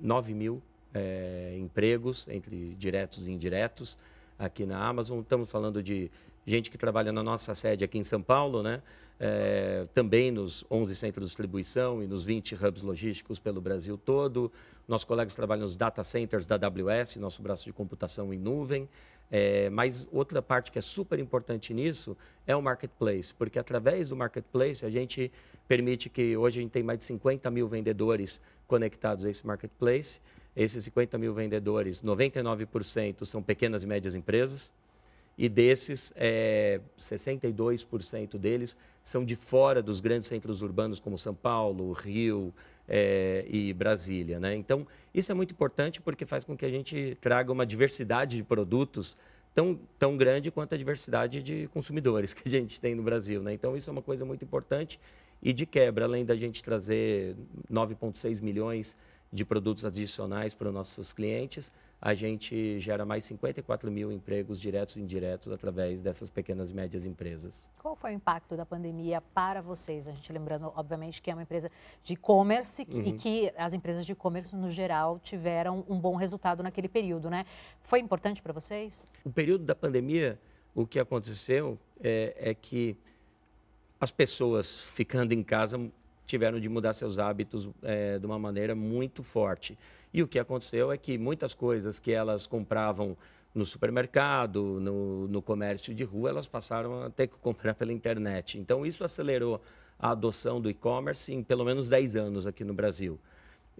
9 0.00 0.34
mil 0.34 0.62
é, 0.92 1.56
empregos, 1.58 2.26
entre 2.28 2.74
diretos 2.74 3.26
e 3.26 3.30
indiretos, 3.30 3.98
aqui 4.38 4.64
na 4.64 4.84
Amazon. 4.84 5.20
Estamos 5.20 5.50
falando 5.50 5.82
de 5.82 6.10
gente 6.46 6.70
que 6.70 6.78
trabalha 6.78 7.12
na 7.12 7.22
nossa 7.22 7.54
sede 7.54 7.84
aqui 7.84 7.98
em 7.98 8.04
São 8.04 8.22
Paulo, 8.22 8.62
né? 8.62 8.82
É, 9.18 9.86
também 9.94 10.30
nos 10.30 10.64
11 10.70 10.96
centros 10.96 11.26
de 11.26 11.30
distribuição 11.30 12.02
e 12.02 12.06
nos 12.06 12.24
20 12.24 12.56
hubs 12.56 12.82
logísticos 12.82 13.38
pelo 13.38 13.60
Brasil 13.60 13.96
todo. 13.96 14.50
Nossos 14.88 15.04
colegas 15.04 15.34
trabalham 15.34 15.62
nos 15.62 15.76
data 15.76 16.02
centers 16.02 16.44
da 16.46 16.56
AWS, 16.56 17.16
nosso 17.16 17.40
braço 17.40 17.64
de 17.64 17.72
computação 17.72 18.34
em 18.34 18.38
nuvem. 18.38 18.88
É, 19.30 19.70
mas 19.70 20.06
outra 20.12 20.42
parte 20.42 20.70
que 20.70 20.78
é 20.78 20.82
super 20.82 21.18
importante 21.18 21.72
nisso 21.72 22.16
é 22.46 22.54
o 22.54 22.62
marketplace, 22.62 23.32
porque 23.34 23.58
através 23.58 24.10
do 24.10 24.16
marketplace 24.16 24.84
a 24.84 24.90
gente 24.90 25.32
permite 25.66 26.10
que 26.10 26.36
hoje 26.36 26.60
a 26.60 26.62
gente 26.62 26.72
tem 26.72 26.82
mais 26.82 26.98
de 26.98 27.04
50 27.06 27.50
mil 27.50 27.66
vendedores 27.66 28.40
conectados 28.66 29.24
a 29.24 29.30
esse 29.30 29.46
marketplace. 29.46 30.20
Esses 30.56 30.84
50 30.84 31.18
mil 31.18 31.34
vendedores, 31.34 32.00
99% 32.00 33.24
são 33.24 33.42
pequenas 33.42 33.82
e 33.82 33.86
médias 33.86 34.14
empresas, 34.14 34.70
e 35.36 35.48
desses, 35.48 36.12
é, 36.16 36.80
62% 36.98 38.38
deles 38.38 38.76
são 39.02 39.24
de 39.24 39.36
fora 39.36 39.82
dos 39.82 40.00
grandes 40.00 40.28
centros 40.28 40.62
urbanos 40.62 41.00
como 41.00 41.18
São 41.18 41.34
Paulo, 41.34 41.92
Rio 41.92 42.54
é, 42.88 43.44
e 43.48 43.72
Brasília. 43.72 44.38
Né? 44.38 44.54
Então, 44.54 44.86
isso 45.12 45.30
é 45.30 45.34
muito 45.34 45.52
importante 45.52 46.00
porque 46.00 46.24
faz 46.24 46.44
com 46.44 46.56
que 46.56 46.64
a 46.64 46.70
gente 46.70 47.16
traga 47.20 47.52
uma 47.52 47.66
diversidade 47.66 48.36
de 48.36 48.42
produtos 48.42 49.16
tão, 49.54 49.78
tão 49.98 50.16
grande 50.16 50.50
quanto 50.50 50.74
a 50.74 50.78
diversidade 50.78 51.42
de 51.42 51.68
consumidores 51.68 52.32
que 52.32 52.48
a 52.48 52.50
gente 52.50 52.80
tem 52.80 52.94
no 52.94 53.02
Brasil. 53.02 53.42
Né? 53.42 53.52
Então, 53.52 53.76
isso 53.76 53.90
é 53.90 53.92
uma 53.92 54.02
coisa 54.02 54.24
muito 54.24 54.44
importante 54.44 54.98
e 55.42 55.52
de 55.52 55.66
quebra, 55.66 56.06
além 56.06 56.24
da 56.24 56.34
gente 56.34 56.62
trazer 56.62 57.36
9,6 57.70 58.40
milhões 58.40 58.96
de 59.30 59.44
produtos 59.44 59.84
adicionais 59.84 60.54
para 60.54 60.68
os 60.68 60.74
nossos 60.74 61.12
clientes, 61.12 61.70
a 62.04 62.12
gente 62.12 62.78
gera 62.80 63.06
mais 63.06 63.24
54 63.24 63.90
mil 63.90 64.12
empregos 64.12 64.60
diretos 64.60 64.98
e 64.98 65.00
indiretos 65.00 65.50
através 65.50 66.02
dessas 66.02 66.28
pequenas 66.28 66.70
e 66.70 66.74
médias 66.74 67.06
empresas. 67.06 67.70
Qual 67.78 67.96
foi 67.96 68.10
o 68.10 68.14
impacto 68.14 68.54
da 68.54 68.66
pandemia 68.66 69.22
para 69.32 69.62
vocês? 69.62 70.06
A 70.06 70.12
gente 70.12 70.30
lembrando, 70.30 70.70
obviamente, 70.76 71.22
que 71.22 71.30
é 71.30 71.34
uma 71.34 71.44
empresa 71.44 71.70
de 72.02 72.12
e-commerce 72.12 72.86
uhum. 72.92 73.06
e 73.06 73.12
que 73.14 73.50
as 73.56 73.72
empresas 73.72 74.04
de 74.04 74.12
e-commerce, 74.12 74.54
no 74.54 74.70
geral, 74.70 75.18
tiveram 75.18 75.82
um 75.88 75.98
bom 75.98 76.14
resultado 76.14 76.62
naquele 76.62 76.88
período, 76.88 77.30
né? 77.30 77.46
Foi 77.80 78.00
importante 78.00 78.42
para 78.42 78.52
vocês? 78.52 79.08
O 79.24 79.30
período 79.30 79.64
da 79.64 79.74
pandemia, 79.74 80.38
o 80.74 80.86
que 80.86 80.98
aconteceu 80.98 81.78
é, 82.02 82.36
é 82.36 82.52
que 82.52 82.98
as 83.98 84.10
pessoas 84.10 84.80
ficando 84.92 85.32
em 85.32 85.42
casa 85.42 85.80
tiveram 86.26 86.60
de 86.60 86.68
mudar 86.68 86.92
seus 86.92 87.18
hábitos 87.18 87.66
é, 87.82 88.18
de 88.18 88.26
uma 88.26 88.38
maneira 88.38 88.74
muito 88.74 89.22
forte. 89.22 89.78
E 90.14 90.22
o 90.22 90.28
que 90.28 90.38
aconteceu 90.38 90.92
é 90.92 90.96
que 90.96 91.18
muitas 91.18 91.54
coisas 91.54 91.98
que 91.98 92.12
elas 92.12 92.46
compravam 92.46 93.16
no 93.52 93.66
supermercado, 93.66 94.78
no, 94.80 95.26
no 95.26 95.42
comércio 95.42 95.92
de 95.92 96.04
rua, 96.04 96.30
elas 96.30 96.46
passaram 96.46 97.02
a 97.02 97.10
ter 97.10 97.26
que 97.26 97.36
comprar 97.42 97.74
pela 97.74 97.92
internet. 97.92 98.56
Então, 98.56 98.86
isso 98.86 99.02
acelerou 99.02 99.60
a 99.98 100.12
adoção 100.12 100.60
do 100.60 100.70
e-commerce 100.70 101.34
em 101.34 101.42
pelo 101.42 101.64
menos 101.64 101.88
10 101.88 102.14
anos 102.14 102.46
aqui 102.46 102.62
no 102.62 102.72
Brasil. 102.72 103.18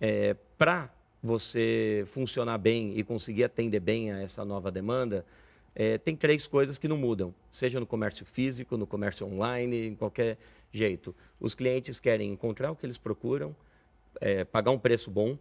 É, 0.00 0.34
Para 0.58 0.92
você 1.22 2.04
funcionar 2.08 2.58
bem 2.58 2.98
e 2.98 3.04
conseguir 3.04 3.44
atender 3.44 3.78
bem 3.78 4.10
a 4.10 4.20
essa 4.20 4.44
nova 4.44 4.72
demanda, 4.72 5.24
é, 5.72 5.98
tem 5.98 6.16
três 6.16 6.48
coisas 6.48 6.78
que 6.78 6.88
não 6.88 6.96
mudam, 6.96 7.32
seja 7.50 7.78
no 7.78 7.86
comércio 7.86 8.26
físico, 8.26 8.76
no 8.76 8.88
comércio 8.88 9.24
online, 9.24 9.86
em 9.86 9.94
qualquer 9.94 10.36
jeito. 10.72 11.14
Os 11.38 11.54
clientes 11.54 12.00
querem 12.00 12.32
encontrar 12.32 12.72
o 12.72 12.76
que 12.76 12.84
eles 12.84 12.98
procuram, 12.98 13.54
é, 14.20 14.42
pagar 14.42 14.72
um 14.72 14.78
preço 14.78 15.12
bom 15.12 15.38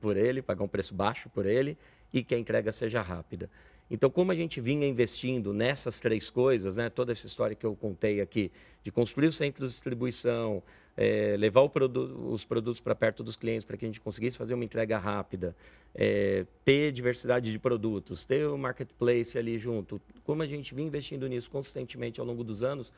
por 0.00 0.16
ele, 0.16 0.42
pagar 0.42 0.64
um 0.64 0.68
preço 0.68 0.94
baixo 0.94 1.28
por 1.28 1.46
ele 1.46 1.76
e 2.12 2.22
que 2.22 2.34
a 2.34 2.38
entrega 2.38 2.72
seja 2.72 3.02
rápida. 3.02 3.50
Então, 3.90 4.10
como 4.10 4.32
a 4.32 4.34
gente 4.34 4.60
vinha 4.60 4.86
investindo 4.86 5.54
nessas 5.54 5.98
três 5.98 6.28
coisas, 6.28 6.76
né, 6.76 6.90
toda 6.90 7.12
essa 7.12 7.26
história 7.26 7.56
que 7.56 7.64
eu 7.64 7.74
contei 7.74 8.20
aqui, 8.20 8.52
de 8.84 8.90
construir 8.90 9.28
o 9.28 9.32
centro 9.32 9.66
de 9.66 9.72
distribuição, 9.72 10.62
é, 10.96 11.36
levar 11.38 11.66
produ 11.68 12.30
os 12.30 12.44
produtos 12.44 12.80
para 12.80 12.94
perto 12.94 13.22
dos 13.22 13.36
clientes 13.36 13.64
para 13.64 13.76
que 13.76 13.84
a 13.84 13.88
gente 13.88 14.00
conseguisse 14.00 14.36
fazer 14.36 14.52
uma 14.52 14.64
entrega 14.64 14.98
rápida, 14.98 15.54
é, 15.94 16.44
ter 16.64 16.92
diversidade 16.92 17.50
de 17.50 17.58
produtos, 17.58 18.24
ter 18.24 18.46
o 18.46 18.58
marketplace 18.58 19.38
ali 19.38 19.58
junto, 19.58 20.00
como 20.24 20.42
a 20.42 20.46
gente 20.46 20.74
vinha 20.74 20.88
investindo 20.88 21.26
nisso 21.28 21.50
consistentemente 21.50 22.20
ao 22.20 22.26
longo 22.26 22.44
dos 22.44 22.62
anos, 22.62 22.92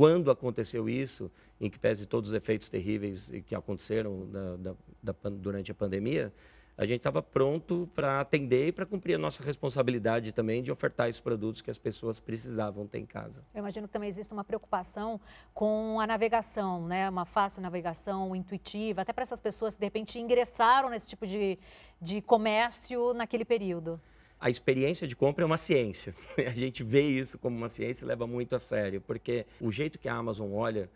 quando 0.00 0.30
aconteceu 0.30 0.88
isso, 0.88 1.30
em 1.60 1.68
que 1.68 1.78
pese 1.78 2.06
todos 2.06 2.30
os 2.30 2.34
efeitos 2.34 2.70
terríveis 2.70 3.30
que 3.44 3.54
aconteceram 3.54 4.26
da, 4.30 4.56
da, 4.56 4.74
da, 5.02 5.28
durante 5.28 5.70
a 5.70 5.74
pandemia, 5.74 6.32
a 6.74 6.86
gente 6.86 7.00
estava 7.00 7.22
pronto 7.22 7.86
para 7.94 8.18
atender 8.18 8.68
e 8.68 8.72
para 8.72 8.86
cumprir 8.86 9.16
a 9.16 9.18
nossa 9.18 9.42
responsabilidade 9.42 10.32
também 10.32 10.62
de 10.62 10.72
ofertar 10.72 11.10
esses 11.10 11.20
produtos 11.20 11.60
que 11.60 11.70
as 11.70 11.76
pessoas 11.76 12.18
precisavam 12.18 12.86
ter 12.86 13.00
em 13.00 13.04
casa. 13.04 13.44
Eu 13.54 13.58
imagino 13.58 13.86
que 13.86 13.92
também 13.92 14.08
existe 14.08 14.32
uma 14.32 14.42
preocupação 14.42 15.20
com 15.52 16.00
a 16.00 16.06
navegação, 16.06 16.86
né? 16.86 17.06
uma 17.10 17.26
fácil 17.26 17.60
navegação 17.60 18.34
intuitiva, 18.34 19.02
até 19.02 19.12
para 19.12 19.20
essas 19.20 19.38
pessoas 19.38 19.74
que 19.74 19.80
de 19.80 19.86
repente 19.86 20.18
ingressaram 20.18 20.88
nesse 20.88 21.08
tipo 21.08 21.26
de, 21.26 21.58
de 22.00 22.22
comércio 22.22 23.12
naquele 23.12 23.44
período 23.44 24.00
a 24.40 24.48
experiência 24.48 25.06
de 25.06 25.14
compra 25.14 25.44
é 25.44 25.46
uma 25.46 25.58
ciência. 25.58 26.14
A 26.38 26.50
gente 26.50 26.82
vê 26.82 27.02
isso 27.02 27.38
como 27.38 27.56
uma 27.56 27.68
ciência 27.68 28.04
e 28.04 28.08
leva 28.08 28.26
muito 28.26 28.54
a 28.56 28.58
sério, 28.58 29.00
porque 29.00 29.44
o 29.60 29.70
jeito 29.70 29.98
que 29.98 30.08
a 30.08 30.14
Amazon 30.14 30.52
olha 30.52 30.88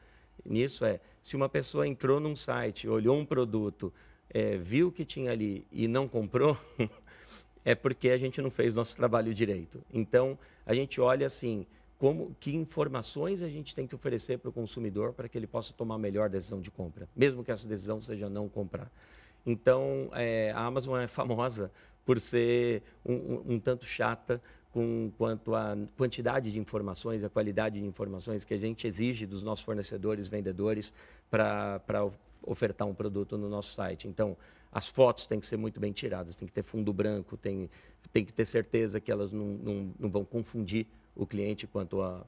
nisso 0.44 0.84
é, 0.84 0.98
se 1.22 1.36
uma 1.36 1.48
pessoa 1.48 1.86
entrou 1.86 2.18
num 2.18 2.34
site, 2.34 2.88
olhou 2.88 3.16
um 3.16 3.24
produto, 3.24 3.92
é, 4.30 4.56
viu 4.56 4.88
o 4.88 4.92
que 4.92 5.04
tinha 5.04 5.30
ali 5.30 5.66
e 5.70 5.86
não 5.86 6.08
comprou, 6.08 6.56
é 7.64 7.74
porque 7.74 8.08
a 8.10 8.16
gente 8.16 8.40
não 8.40 8.50
fez 8.50 8.74
nosso 8.74 8.96
trabalho 8.96 9.34
direito. 9.34 9.80
Então, 9.92 10.38
a 10.64 10.74
gente 10.74 11.00
olha 11.00 11.26
assim, 11.26 11.66
como, 11.98 12.34
que 12.40 12.54
informações 12.54 13.42
a 13.42 13.48
gente 13.48 13.74
tem 13.74 13.86
que 13.86 13.94
oferecer 13.94 14.38
para 14.38 14.48
o 14.48 14.52
consumidor 14.52 15.12
para 15.12 15.28
que 15.28 15.36
ele 15.36 15.46
possa 15.46 15.72
tomar 15.72 15.96
a 15.96 15.98
melhor 15.98 16.30
decisão 16.30 16.60
de 16.60 16.70
compra, 16.70 17.08
mesmo 17.14 17.44
que 17.44 17.52
essa 17.52 17.68
decisão 17.68 18.00
seja 18.00 18.28
não 18.28 18.48
comprar. 18.48 18.90
Então, 19.46 20.10
é, 20.12 20.50
a 20.52 20.64
Amazon 20.64 20.98
é 20.98 21.06
famosa 21.06 21.70
por 22.04 22.20
ser 22.20 22.82
um, 23.04 23.14
um, 23.14 23.42
um 23.54 23.60
tanto 23.60 23.86
chata 23.86 24.40
com 24.72 25.12
quanto 25.16 25.54
à 25.54 25.76
quantidade 25.96 26.50
de 26.50 26.58
informações, 26.58 27.22
a 27.22 27.30
qualidade 27.30 27.78
de 27.78 27.86
informações 27.86 28.44
que 28.44 28.52
a 28.52 28.58
gente 28.58 28.86
exige 28.86 29.24
dos 29.24 29.42
nossos 29.42 29.64
fornecedores, 29.64 30.26
vendedores, 30.26 30.92
para 31.30 31.80
ofertar 32.42 32.86
um 32.86 32.94
produto 32.94 33.38
no 33.38 33.48
nosso 33.48 33.72
site. 33.72 34.08
Então, 34.08 34.36
as 34.72 34.88
fotos 34.88 35.26
têm 35.26 35.38
que 35.38 35.46
ser 35.46 35.56
muito 35.56 35.78
bem 35.78 35.92
tiradas, 35.92 36.34
tem 36.34 36.48
que 36.48 36.52
ter 36.52 36.64
fundo 36.64 36.92
branco, 36.92 37.36
tem, 37.36 37.70
tem 38.12 38.24
que 38.24 38.32
ter 38.32 38.44
certeza 38.44 39.00
que 39.00 39.12
elas 39.12 39.30
não, 39.30 39.46
não, 39.46 39.94
não 39.96 40.10
vão 40.10 40.24
confundir 40.24 40.86
o 41.14 41.24
cliente 41.24 41.68
quanto 41.68 42.02
a 42.02 42.26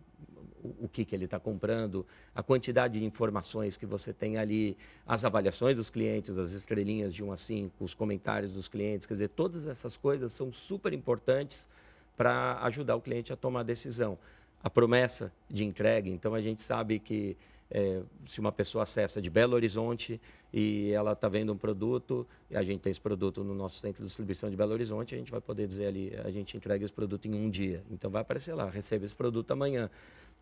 o, 0.80 0.88
que, 0.88 1.04
que 1.04 1.14
ele 1.14 1.24
está 1.26 1.38
comprando, 1.38 2.06
a 2.34 2.42
quantidade 2.42 2.98
de 2.98 3.04
informações 3.04 3.76
que 3.76 3.86
você 3.86 4.12
tem 4.12 4.38
ali, 4.38 4.76
as 5.06 5.24
avaliações 5.24 5.76
dos 5.76 5.90
clientes, 5.90 6.36
as 6.36 6.52
estrelinhas 6.52 7.14
de 7.14 7.22
1 7.22 7.32
a 7.32 7.36
5, 7.36 7.84
os 7.84 7.94
comentários 7.94 8.52
dos 8.52 8.68
clientes, 8.68 9.06
quer 9.06 9.14
dizer, 9.14 9.28
todas 9.28 9.66
essas 9.66 9.96
coisas 9.96 10.32
são 10.32 10.52
super 10.52 10.92
importantes 10.92 11.68
para 12.16 12.58
ajudar 12.62 12.96
o 12.96 13.00
cliente 13.00 13.32
a 13.32 13.36
tomar 13.36 13.60
a 13.60 13.64
decisão. 13.64 14.18
A 14.62 14.70
promessa 14.70 15.32
de 15.48 15.64
entrega, 15.64 16.08
então 16.08 16.34
a 16.34 16.40
gente 16.40 16.62
sabe 16.62 16.98
que 16.98 17.36
é, 17.70 18.02
se 18.26 18.40
uma 18.40 18.52
pessoa 18.52 18.84
acessa 18.84 19.20
de 19.20 19.28
Belo 19.28 19.54
Horizonte 19.54 20.20
e 20.52 20.90
ela 20.92 21.12
está 21.12 21.28
vendo 21.28 21.52
um 21.52 21.56
produto, 21.56 22.26
e 22.50 22.56
a 22.56 22.62
gente 22.62 22.80
tem 22.80 22.90
esse 22.90 23.00
produto 23.00 23.42
no 23.42 23.54
nosso 23.54 23.80
centro 23.80 24.02
de 24.02 24.06
distribuição 24.06 24.48
de 24.48 24.56
Belo 24.56 24.72
Horizonte, 24.72 25.14
a 25.14 25.18
gente 25.18 25.30
vai 25.30 25.40
poder 25.40 25.66
dizer 25.66 25.86
ali, 25.86 26.12
a 26.24 26.30
gente 26.30 26.56
entrega 26.56 26.84
esse 26.84 26.94
produto 26.94 27.26
em 27.26 27.34
um 27.34 27.50
dia. 27.50 27.82
Então 27.90 28.10
vai 28.10 28.22
aparecer 28.22 28.54
lá, 28.54 28.68
recebe 28.70 29.04
esse 29.04 29.14
produto 29.14 29.50
amanhã. 29.50 29.90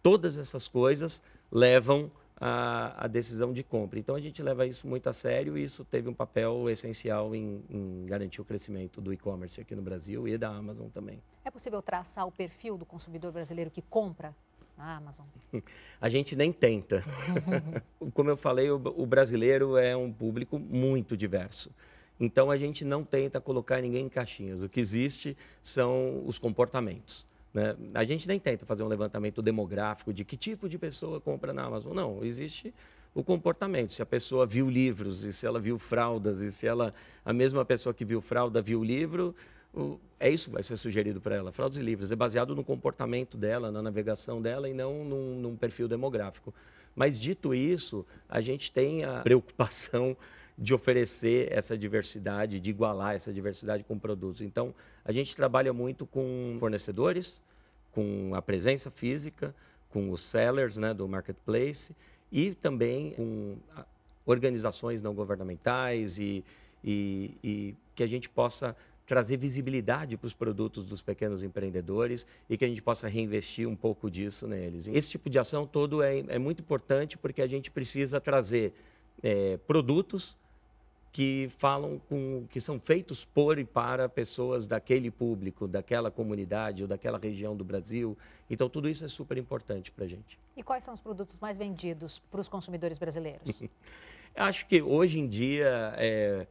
Todas 0.05 0.37
essas 0.37 0.69
coisas 0.69 1.23
levam 1.51 2.11
à, 2.39 3.09
decisão 3.09 3.55
de 3.55 3.63
compra. 3.63 3.99
Então 3.99 4.15
a 4.15 4.21
gente 4.21 4.43
leva 4.43 4.67
isso 4.67 4.87
muito 4.87 5.09
a 5.09 5.15
sério 5.15 5.57
e 5.57 5.65
isso 5.65 5.83
teve 5.83 6.11
um 6.11 6.13
papel 6.13 6.69
essencial 6.69 7.35
em, 7.35 7.65
em 7.71 8.05
garantir 8.05 8.43
o 8.43 8.45
crescimento 8.45 9.01
do 9.01 9.15
e-commerce 9.15 9.59
aqui 9.63 9.75
no 9.75 9.81
Brasil 9.81 10.29
e 10.29 10.37
da 10.37 10.51
Amazon 10.51 10.89
também. 10.89 11.23
É 11.43 11.51
possível 11.51 11.81
traçar 11.81 12.27
o 12.27 12.31
perfil 12.31 12.77
do 12.77 12.85
consumidor 12.85 13.33
brasileiro 13.33 13.71
que 13.71 13.81
compra 13.81 14.37
na 14.77 14.97
Amazon? 14.97 15.25
A 15.99 16.11
gente 16.11 16.37
nem 16.37 16.53
tenta. 16.53 17.03
Como 18.13 18.29
eu 18.29 18.37
falei, 18.37 18.71
o, 18.71 18.77
o 18.77 19.07
brasileiro 19.07 19.79
é 19.79 19.97
um 19.97 20.13
público 20.13 20.59
muito 20.59 21.17
diverso. 21.17 21.71
Então 22.21 22.51
a 22.51 22.59
gente 22.59 22.85
não 22.85 23.03
tenta 23.03 23.41
colocar 23.41 23.81
ninguém 23.81 24.05
em 24.05 24.11
caixinhas. 24.11 24.63
O 24.63 24.69
que 24.69 24.81
existe 24.81 25.35
são 25.63 26.23
os 26.27 26.39
comportamentos. 26.39 27.27
Né? 27.55 27.77
A 27.95 28.05
gente 28.05 28.27
nem 28.27 28.41
tenta 28.41 28.67
fazer 28.67 28.83
um 28.83 28.89
levantamento 28.89 29.41
demográfico 29.41 30.13
de 30.13 30.25
que 30.25 30.37
tipo 30.37 30.69
de 30.69 30.77
pessoa 30.77 31.21
compra 31.21 31.53
na 31.53 31.63
Amazon. 31.63 31.95
Não, 31.95 32.25
existe 32.25 32.75
o 33.15 33.23
comportamento. 33.23 33.93
Se 33.93 34.03
a 34.03 34.07
pessoa 34.07 34.45
viu 34.45 34.69
livros, 34.69 35.23
e 35.23 35.33
se 35.33 35.47
ela 35.47 35.61
viu 35.61 35.79
fraldas, 35.79 36.41
e 36.41 36.51
se 36.51 36.67
ela, 36.67 36.93
a 37.25 37.33
mesma 37.33 37.65
pessoa 37.65 37.95
que 37.95 38.05
viu 38.05 38.21
fralda 38.21 38.61
viu 38.61 38.83
livro, 38.83 39.35
é 40.19 40.29
isso 40.29 40.47
que 40.47 40.55
vai 40.55 40.63
ser 40.65 40.77
sugerido 40.77 41.21
para 41.21 41.37
ela. 41.37 41.53
Fraldas 41.53 41.79
e 41.79 41.83
livros. 41.83 42.11
É 42.11 42.17
baseado 42.17 42.57
no 42.57 42.65
comportamento 42.65 43.37
dela, 43.37 43.71
na 43.71 43.81
navegação 43.81 44.43
dela 44.43 44.69
e 44.69 44.75
não 44.75 45.05
num, 45.05 45.41
num 45.41 45.57
perfil 45.57 45.87
demográfico. 45.87 46.53
Mas 46.95 47.21
dito 47.21 47.55
isso, 47.55 48.05
a 48.29 48.41
gente 48.41 48.71
tem 48.73 49.05
a 49.05 49.21
preocupação 49.23 50.17
de 50.57 50.73
oferecer 50.73 51.53
essa 51.53 51.77
diversidade, 51.77 52.61
de 52.61 52.71
igualar 52.71 53.15
essa 53.15 53.33
diversidade 53.33 53.83
com 53.83 53.99
produtos. 53.99 54.41
Então, 54.41 54.73
a 55.05 55.11
gente 55.11 55.35
trabalha 55.35 55.73
muito 55.73 56.07
com 56.07 56.57
fornecedores, 56.61 57.43
com 57.95 58.35
a 58.35 58.43
presença 58.43 58.91
física, 58.91 59.55
com 59.91 60.11
os 60.11 60.21
sellers 60.21 60.77
né, 60.77 60.93
do 60.93 61.07
marketplace 61.09 61.95
e 62.31 62.55
também 62.55 63.13
com 63.13 63.57
organizações 64.27 65.01
não 65.01 65.15
governamentais 65.15 66.19
e, 66.19 66.45
e, 66.83 67.31
e 67.43 67.75
que 67.95 68.03
a 68.03 68.07
gente 68.07 68.29
possa 68.29 68.77
trazer 69.07 69.37
visibilidade 69.37 70.17
para 70.17 70.27
os 70.27 70.35
produtos 70.35 70.87
dos 70.87 71.03
pequenos 71.03 71.43
empreendedores 71.43 72.27
e 72.49 72.57
que 72.57 72.65
a 72.65 72.69
gente 72.69 72.83
possa 72.83 73.07
reinvestir 73.07 73.69
um 73.69 73.77
pouco 73.77 74.11
disso 74.11 74.49
neles. 74.49 74.89
Esse 74.89 75.11
tipo 75.11 75.29
de 75.29 75.39
ação 75.39 75.67
todo 75.67 76.03
é, 76.03 76.21
é 76.21 76.39
muito 76.39 76.61
importante 76.61 77.17
porque 77.19 77.43
a 77.43 77.47
gente 77.47 77.71
precisa 77.71 78.21
trazer 78.21 78.73
é, 79.23 79.59
produtos 79.67 80.37
que 81.15 81.49
falam 81.59 82.01
com, 82.09 82.45
que 82.51 82.61
são 82.61 82.81
feitos 82.81 83.25
por 83.25 83.57
e 83.61 83.65
para 83.65 84.09
pessoas 84.09 84.67
daquele 84.67 85.13
público, 85.13 85.69
daquela 85.69 86.11
comunidade 86.11 86.83
ou 86.83 86.89
daquela 86.89 87.19
região 87.19 87.57
do 87.57 87.63
Brasil. 87.63 88.19
Então 88.51 88.69
tudo 88.69 88.89
isso 88.89 89.05
é 89.05 89.09
super 89.09 89.39
importante 89.39 89.93
para 89.93 90.07
a 90.07 90.09
gente. 90.09 90.37
E 90.57 90.63
quais 90.63 90.83
são 90.83 90.93
os 90.93 91.01
produtos 91.01 91.39
mais 91.39 91.57
vendidos 91.57 92.19
para 92.19 92.41
os 92.41 92.49
consumidores 92.49 92.99
brasileiros? 92.99 93.63
Acho 94.35 94.67
que 94.67 94.83
hoje 94.83 95.21
em 95.21 95.29
dia 95.29 95.95
é, 95.97 96.49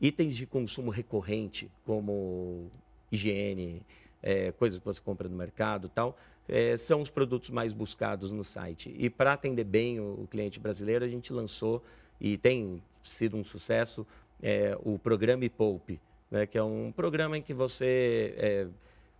itens 0.00 0.36
de 0.36 0.46
consumo 0.46 0.92
recorrente, 0.92 1.68
como 1.84 2.70
higiene, 3.10 3.82
é, 4.22 4.52
coisas 4.52 4.78
que 4.78 4.84
você 4.84 5.00
compra 5.00 5.28
no 5.28 5.36
mercado 5.36 5.88
tal, 5.88 6.16
é, 6.48 6.76
são 6.76 7.02
os 7.02 7.10
produtos 7.10 7.50
mais 7.50 7.72
buscados 7.72 8.30
no 8.30 8.44
site. 8.44 8.94
E 8.96 9.10
para 9.10 9.32
atender 9.32 9.64
bem 9.64 9.98
o, 9.98 10.22
o, 10.22 10.28
cliente 10.30 10.60
brasileiro, 10.60 11.04
a 11.04 11.08
gente 11.08 11.32
lançou, 11.32 11.82
e 12.20 12.38
tem 12.38 12.80
sido 13.08 13.36
um 13.36 13.44
sucesso, 13.44 14.06
é, 14.42 14.76
o 14.82 14.98
programa 14.98 15.48
Poupe, 15.48 16.00
né, 16.30 16.46
que 16.46 16.58
é 16.58 16.62
um 16.62 16.92
programa 16.92 17.38
em 17.38 17.42
que 17.42 17.54
você 17.54 18.34
é, 18.36 18.66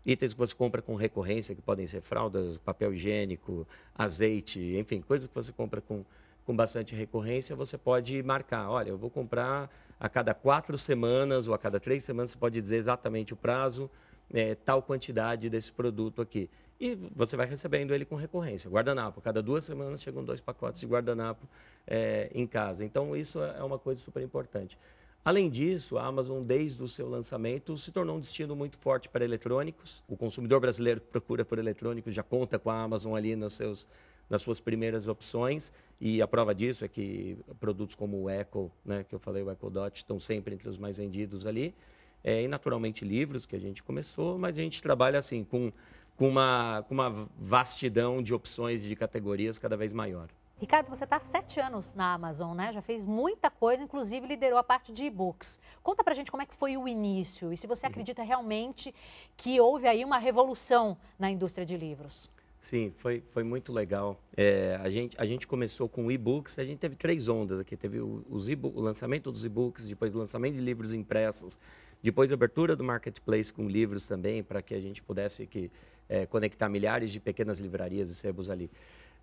itens 0.04 0.32
que 0.32 0.38
você 0.38 0.54
compra 0.54 0.80
com 0.80 0.94
recorrência, 0.94 1.54
que 1.54 1.62
podem 1.62 1.86
ser 1.86 2.00
fraldas, 2.00 2.58
papel 2.58 2.94
higiênico, 2.94 3.66
azeite, 3.94 4.60
enfim, 4.76 5.00
coisas 5.00 5.26
que 5.26 5.34
você 5.34 5.52
compra 5.52 5.80
com, 5.80 6.04
com 6.44 6.54
bastante 6.54 6.94
recorrência, 6.94 7.56
você 7.56 7.76
pode 7.76 8.22
marcar, 8.22 8.70
olha, 8.70 8.90
eu 8.90 8.96
vou 8.98 9.10
comprar 9.10 9.68
a 9.98 10.08
cada 10.08 10.32
quatro 10.32 10.78
semanas 10.78 11.48
ou 11.48 11.54
a 11.54 11.58
cada 11.58 11.80
três 11.80 12.04
semanas, 12.04 12.30
você 12.30 12.38
pode 12.38 12.60
dizer 12.60 12.76
exatamente 12.76 13.32
o 13.32 13.36
prazo, 13.36 13.90
é, 14.32 14.54
tal 14.54 14.82
quantidade 14.82 15.50
desse 15.50 15.72
produto 15.72 16.22
aqui. 16.22 16.48
E 16.78 16.94
você 17.14 17.36
vai 17.36 17.46
recebendo 17.46 17.94
ele 17.94 18.04
com 18.04 18.16
recorrência. 18.16 18.68
Guardanapo, 18.68 19.20
cada 19.20 19.42
duas 19.42 19.64
semanas 19.64 20.02
chegam 20.02 20.22
dois 20.22 20.40
pacotes 20.40 20.80
de 20.80 20.86
guardanapo 20.86 21.48
é, 21.86 22.30
em 22.34 22.46
casa. 22.46 22.84
Então, 22.84 23.16
isso 23.16 23.42
é 23.42 23.62
uma 23.62 23.78
coisa 23.78 24.00
super 24.00 24.22
importante. 24.22 24.78
Além 25.24 25.50
disso, 25.50 25.98
a 25.98 26.06
Amazon, 26.06 26.44
desde 26.44 26.80
o 26.80 26.86
seu 26.86 27.08
lançamento, 27.08 27.76
se 27.76 27.90
tornou 27.90 28.16
um 28.16 28.20
destino 28.20 28.54
muito 28.54 28.78
forte 28.78 29.08
para 29.08 29.24
eletrônicos. 29.24 30.00
O 30.06 30.16
consumidor 30.16 30.60
brasileiro 30.60 31.00
que 31.00 31.08
procura 31.08 31.44
por 31.44 31.58
eletrônicos 31.58 32.14
já 32.14 32.22
conta 32.22 32.60
com 32.60 32.70
a 32.70 32.80
Amazon 32.80 33.16
ali 33.16 33.34
nos 33.34 33.54
seus, 33.54 33.88
nas 34.30 34.42
suas 34.42 34.60
primeiras 34.60 35.08
opções. 35.08 35.72
E 36.00 36.22
a 36.22 36.28
prova 36.28 36.54
disso 36.54 36.84
é 36.84 36.88
que 36.88 37.38
produtos 37.58 37.96
como 37.96 38.22
o 38.22 38.30
Echo, 38.30 38.70
né, 38.84 39.04
que 39.08 39.14
eu 39.14 39.18
falei, 39.18 39.42
o 39.42 39.50
Echo 39.50 39.68
Dot, 39.68 39.96
estão 39.96 40.20
sempre 40.20 40.54
entre 40.54 40.68
os 40.68 40.78
mais 40.78 40.96
vendidos 40.96 41.44
ali. 41.44 41.74
É, 42.22 42.42
e 42.42 42.46
naturalmente 42.46 43.04
livros, 43.04 43.46
que 43.46 43.56
a 43.56 43.60
gente 43.60 43.82
começou, 43.82 44.38
mas 44.38 44.56
a 44.56 44.62
gente 44.62 44.80
trabalha 44.80 45.18
assim 45.18 45.42
com, 45.42 45.72
com, 46.16 46.28
uma, 46.28 46.84
com 46.88 46.94
uma 46.94 47.28
vastidão 47.38 48.22
de 48.22 48.32
opções 48.32 48.82
de 48.82 48.96
categorias 48.96 49.58
cada 49.58 49.76
vez 49.76 49.92
maior. 49.92 50.28
Ricardo, 50.58 50.88
você 50.88 51.04
está 51.04 51.16
há 51.16 51.20
sete 51.20 51.60
anos 51.60 51.92
na 51.92 52.14
Amazon, 52.14 52.56
né? 52.56 52.72
Já 52.72 52.80
fez 52.80 53.04
muita 53.04 53.50
coisa, 53.50 53.82
inclusive 53.82 54.26
liderou 54.26 54.58
a 54.58 54.64
parte 54.64 54.90
de 54.90 55.04
e-books. 55.04 55.58
Conta 55.82 56.02
pra 56.02 56.14
gente 56.14 56.30
como 56.30 56.42
é 56.42 56.46
que 56.46 56.54
foi 56.54 56.78
o 56.78 56.88
início 56.88 57.52
e 57.52 57.56
se 57.58 57.66
você 57.66 57.84
uhum. 57.84 57.90
acredita 57.90 58.22
realmente 58.22 58.94
que 59.36 59.60
houve 59.60 59.86
aí 59.86 60.02
uma 60.02 60.16
revolução 60.16 60.96
na 61.18 61.30
indústria 61.30 61.66
de 61.66 61.76
livros. 61.76 62.30
Sim, 62.58 62.90
foi, 62.96 63.22
foi 63.30 63.44
muito 63.44 63.70
legal. 63.70 64.18
É, 64.34 64.80
a, 64.82 64.88
gente, 64.88 65.14
a 65.20 65.26
gente 65.26 65.46
começou 65.46 65.90
com 65.90 66.10
e-books, 66.10 66.58
a 66.58 66.64
gente 66.64 66.78
teve 66.78 66.96
três 66.96 67.28
ondas 67.28 67.60
aqui. 67.60 67.76
Teve 67.76 68.00
o, 68.00 68.24
os 68.28 68.48
o 68.48 68.80
lançamento 68.80 69.30
dos 69.30 69.44
e-books, 69.44 69.86
depois 69.86 70.14
o 70.14 70.18
lançamento 70.18 70.54
de 70.54 70.62
livros 70.62 70.94
impressos, 70.94 71.60
depois 72.02 72.32
a 72.32 72.34
abertura 72.34 72.74
do 72.74 72.82
marketplace 72.82 73.52
com 73.52 73.68
livros 73.68 74.08
também, 74.08 74.42
para 74.42 74.62
que 74.62 74.74
a 74.74 74.80
gente 74.80 75.02
pudesse 75.02 75.46
que, 75.46 75.70
é, 76.08 76.26
conectar 76.26 76.68
milhares 76.68 77.10
de 77.10 77.20
pequenas 77.20 77.58
livrarias 77.58 78.10
e 78.10 78.14
sebos 78.14 78.50
ali. 78.50 78.70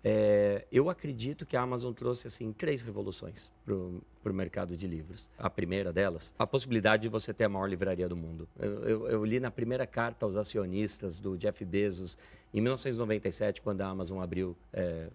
É, 0.06 0.66
eu 0.70 0.90
acredito 0.90 1.46
que 1.46 1.56
a 1.56 1.62
Amazon 1.62 1.90
trouxe 1.94 2.26
assim 2.26 2.52
três 2.52 2.82
revoluções 2.82 3.50
para 3.64 3.74
o 3.74 4.34
mercado 4.34 4.76
de 4.76 4.86
livros. 4.86 5.30
A 5.38 5.48
primeira 5.48 5.94
delas, 5.94 6.30
a 6.38 6.46
possibilidade 6.46 7.04
de 7.04 7.08
você 7.08 7.32
ter 7.32 7.44
a 7.44 7.48
maior 7.48 7.66
livraria 7.66 8.06
do 8.06 8.14
mundo. 8.14 8.46
Eu, 8.58 8.70
eu, 8.84 9.08
eu 9.08 9.24
li 9.24 9.40
na 9.40 9.50
primeira 9.50 9.86
carta 9.86 10.26
aos 10.26 10.36
acionistas 10.36 11.20
do 11.20 11.38
Jeff 11.38 11.64
Bezos 11.64 12.18
em 12.52 12.60
1997, 12.60 13.62
quando 13.62 13.80
a 13.80 13.86
Amazon 13.86 14.20
abriu 14.20 14.54
é, 14.74 15.08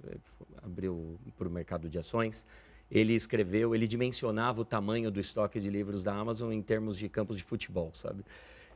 abriu 0.64 1.20
para 1.38 1.48
o 1.48 1.52
mercado 1.52 1.88
de 1.88 2.00
ações. 2.00 2.44
Ele 2.90 3.14
escreveu, 3.14 3.76
ele 3.76 3.86
dimensionava 3.86 4.62
o 4.62 4.66
tamanho 4.66 5.12
do 5.12 5.20
estoque 5.20 5.60
de 5.60 5.70
livros 5.70 6.02
da 6.02 6.16
Amazon 6.16 6.52
em 6.52 6.64
termos 6.64 6.98
de 6.98 7.08
campos 7.08 7.38
de 7.38 7.44
futebol, 7.44 7.92
sabe? 7.94 8.26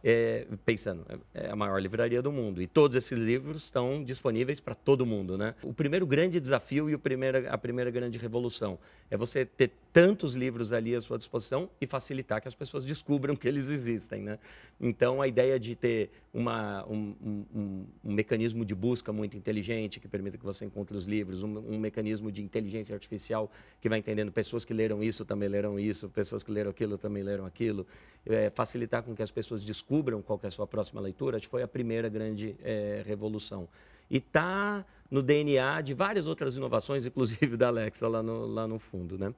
É, 0.04 0.46
pensando, 0.66 1.06
é, 1.34 1.46
é 1.46 1.52
a 1.52 1.56
maior 1.56 1.80
livraria 1.82 2.22
do 2.22 2.32
mundo. 2.32 2.62
E 2.62 2.68
todos 2.68 2.98
esses 2.98 3.18
livros 3.18 3.63
estão 3.63 4.04
disponíveis 4.04 4.60
para 4.60 4.76
todo 4.76 5.06
mundo. 5.06 5.38
Né? 5.38 5.56
O 5.63 5.74
primeiro 5.74 6.06
grande 6.06 6.39
desafio 6.39 6.89
e 6.89 6.96
o 6.96 7.00
primeira, 7.00 7.50
a 7.50 7.58
primeira 7.58 7.89
grande 7.89 8.18
revolução 8.18 8.78
é 9.10 9.16
você 9.16 9.46
ter 9.46 9.72
tantos 9.94 10.34
livros 10.34 10.74
ali 10.74 10.96
à 10.96 11.00
sua 11.00 11.20
disposição 11.20 11.70
e 11.80 11.86
facilitar 11.86 12.42
que 12.42 12.48
as 12.48 12.56
pessoas 12.56 12.84
descubram 12.84 13.36
que 13.36 13.48
eles 13.48 13.68
existem. 13.68 14.24
Né? 14.24 14.40
Então, 14.82 15.22
a 15.22 15.28
ideia 15.28 15.60
de 15.60 15.76
ter 15.76 16.10
uma, 16.34 16.84
um, 16.88 17.16
um, 17.24 17.86
um, 18.04 18.14
mecanismo 18.14 18.66
de 18.66 18.74
busca 18.74 19.14
muito 19.14 19.38
inteligente 19.38 20.00
que 20.00 20.08
permita 20.08 20.36
que 20.36 20.44
você 20.44 20.66
encontre 20.66 20.98
os 20.98 21.06
livros, 21.06 21.44
um, 21.44 21.60
um, 21.60 21.78
mecanismo 21.78 22.32
de 22.32 22.42
inteligência 22.42 22.96
artificial 22.96 23.52
que 23.80 23.88
vai 23.88 24.00
entendendo 24.00 24.32
pessoas 24.32 24.66
que 24.66 24.74
leram 24.74 25.04
isso 25.04 25.24
também 25.24 25.48
leram 25.48 25.80
isso, 25.80 26.10
pessoas 26.10 26.42
que 26.42 26.52
leram 26.52 26.72
aquilo 26.72 26.98
também 26.98 27.22
leram 27.22 27.46
aquilo, 27.46 27.86
é, 28.26 28.50
facilitar 28.50 29.04
com 29.04 29.16
que 29.16 29.22
as 29.22 29.30
pessoas 29.30 29.64
descubram 29.64 30.24
qual 30.24 30.40
é 30.42 30.48
a 30.48 30.52
sua 30.52 30.66
próxima 30.66 31.00
leitura, 31.02 31.38
acho 31.38 31.46
que 31.46 31.52
foi 31.52 31.62
a 31.62 31.68
primeira 31.68 32.10
grande 32.10 32.56
é, 32.64 33.04
revolução. 33.06 33.70
E 34.10 34.18
está 34.18 34.84
no 35.10 35.22
DNA 35.22 35.82
de 35.82 35.94
várias 35.94 36.26
outras 36.26 36.58
inovações, 36.58 37.06
inclusive 37.06 37.56
da 37.58 37.68
Alexa 37.68 38.08
lá 38.08 38.24
no, 38.24 38.48
lá 38.48 38.68
no 38.68 38.80
fundo. 38.80 39.20
Né? 39.20 39.32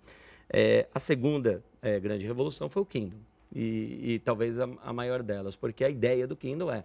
É, 0.49 0.87
a 0.93 0.99
segunda 0.99 1.63
é, 1.81 1.99
grande 1.99 2.25
revolução 2.25 2.69
foi 2.69 2.81
o 2.81 2.85
Kindle, 2.85 3.19
e, 3.53 4.13
e 4.13 4.19
talvez 4.19 4.59
a, 4.59 4.67
a, 4.83 4.93
maior 4.93 5.23
delas, 5.23 5.55
porque 5.55 5.83
a 5.83 5.89
ideia 5.89 6.27
do 6.27 6.35
Kindle 6.35 6.71
é: 6.71 6.83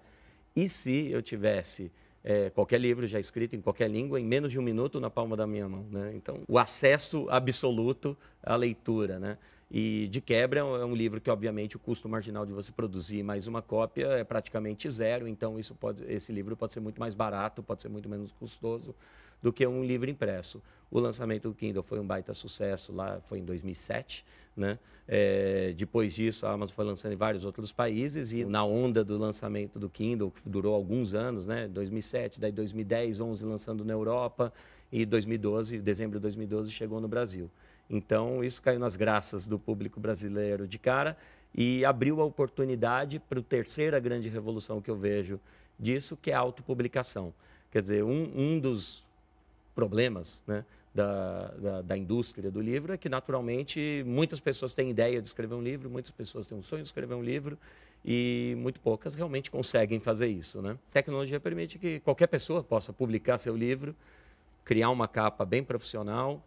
e 0.55 0.69
se 0.69 1.11
eu 1.11 1.23
tivesse 1.23 1.91
é, 2.23 2.51
qualquer 2.51 2.81
livro 2.81 3.07
já 3.07 3.19
escrito 3.19 3.57
em 3.57 3.61
qualquer 3.61 3.89
língua 3.91 4.21
em 4.21 4.25
menos 4.25 4.53
de 4.53 4.59
um 4.59 4.63
minuto 4.63 5.01
na 5.01 5.11
palma 5.11 5.37
da 5.37 5.47
minha 5.47 5.69
mão? 5.69 5.85
Né? 5.91 6.13
Então, 6.15 6.41
o 6.47 6.59
acesso 6.59 7.27
absoluto 7.31 8.17
à 8.43 8.55
leitura. 8.57 9.19
Né? 9.19 9.39
E 9.71 10.09
de 10.09 10.21
quebra 10.21 10.61
é 10.61 10.85
um 10.85 10.95
livro 10.95 11.21
que, 11.21 11.31
obviamente, 11.31 11.77
o 11.77 11.79
custo 11.79 12.09
marginal 12.09 12.45
de 12.45 12.53
você 12.53 12.73
produzir 12.73 13.23
mais 13.23 13.47
uma 13.47 13.63
cópia 13.63 14.07
é 14.09 14.25
praticamente 14.25 14.91
zero. 14.91 15.29
Então, 15.29 15.59
isso 15.59 15.75
pode, 15.75 16.05
esse 16.13 16.33
livro 16.33 16.57
pode 16.57 16.73
ser 16.73 16.81
muito 16.81 17.01
mais 17.01 17.15
barato, 17.15 17.63
pode 17.63 17.81
ser 17.81 17.89
muito 17.89 18.09
menos 18.09 18.33
custoso 18.33 18.95
do 19.43 19.53
que 19.53 19.67
um 19.67 19.85
livro 19.85 20.11
impresso. 20.11 20.63
O 20.91 20.99
lançamento 20.99 21.49
do 21.49 21.55
Kindle 21.55 21.83
foi 21.83 22.01
um 22.01 22.07
baita 22.07 22.35
sucesso 22.35 22.93
lá, 22.93 23.21
foi 23.29 23.39
em 23.39 23.45
2007. 23.45 24.25
Né? 24.57 24.79
É, 25.07 25.73
depois 25.77 26.15
disso, 26.15 26.47
a 26.47 26.53
Amazon 26.53 26.75
foi 26.75 26.85
lançando 26.85 27.13
em 27.13 27.17
vários 27.17 27.45
outros 27.45 27.73
países 27.73 28.33
e 28.33 28.45
na 28.45 28.65
onda 28.65 29.05
do 29.05 29.17
lançamento 29.17 29.79
do 29.79 29.89
Kindle, 29.89 30.31
que 30.31 30.49
durou 30.49 30.75
alguns 30.75 31.15
anos, 31.15 31.47
né? 31.47 31.69
2007, 31.69 32.41
daí 32.41 32.53
2010, 32.53 33.21
11 33.21 33.47
lançando 33.47 33.85
na 33.85 33.93
Europa 33.93 34.53
e 34.91 35.07
2012, 35.07 35.79
dezembro 35.79 36.19
de 36.19 36.23
2012, 36.23 36.71
chegou 36.73 37.01
no 37.01 37.09
Brasil. 37.09 37.49
Então, 37.89 38.43
isso 38.45 38.61
caiu 38.61 38.79
nas 38.79 38.97
graças 38.97 39.47
do 39.47 39.59
público 39.59 39.99
brasileiro 39.99 40.67
de 40.67 40.79
cara 40.79 41.17
e 41.55 41.85
abriu 41.85 42.21
a 42.21 42.25
oportunidade 42.25 43.19
para 43.19 43.41
a 43.41 43.43
terceira 43.43 43.99
grande 43.99 44.29
revolução 44.29 44.81
que 44.81 44.91
eu 44.91 44.97
vejo 44.97 45.41
disso, 45.79 46.17
que 46.17 46.31
é 46.31 46.35
a 46.35 46.39
autopublicação. 46.39 47.33
Quer 47.71 47.83
dizer, 47.83 48.05
um, 48.05 48.31
um 48.37 48.61
dos 48.61 49.05
problemas 49.81 50.43
né, 50.47 50.63
da, 50.95 51.47
da, 51.53 51.83
da, 51.83 51.97
indústria 51.97 52.51
do 52.51 52.61
livro 52.61 52.93
é 52.93 52.99
que, 52.99 53.09
naturalmente, 53.09 54.05
muitas 54.07 54.39
pessoas 54.39 54.75
têm 54.75 54.91
ideia 54.91 55.23
de 55.23 55.29
escrever 55.29 55.55
um 55.55 55.63
livro, 55.63 55.89
muitas 55.89 56.11
pessoas 56.11 56.47
têm 56.47 56.59
um 56.59 56.63
sonho 56.63 56.83
de 56.83 56.89
escrever 56.89 57.15
um 57.15 57.23
livro 57.23 57.57
e 58.05 58.55
muito 58.59 58.79
poucas 58.79 59.15
realmente 59.15 59.51
conseguem 59.51 59.99
fazer 59.99 60.27
isso. 60.27 60.61
Né? 60.61 60.77
Tecnologia 60.93 61.41
permite 61.41 61.79
que 61.79 62.01
qualquer 62.01 62.27
pessoa 62.27 62.63
possa 62.63 62.93
publicar 62.93 63.39
seu 63.39 63.57
livro, 63.57 63.97
criar 64.67 64.91
uma 64.91 65.09
capa 65.09 65.47
bem 65.47 65.65
profissional, 65.65 66.43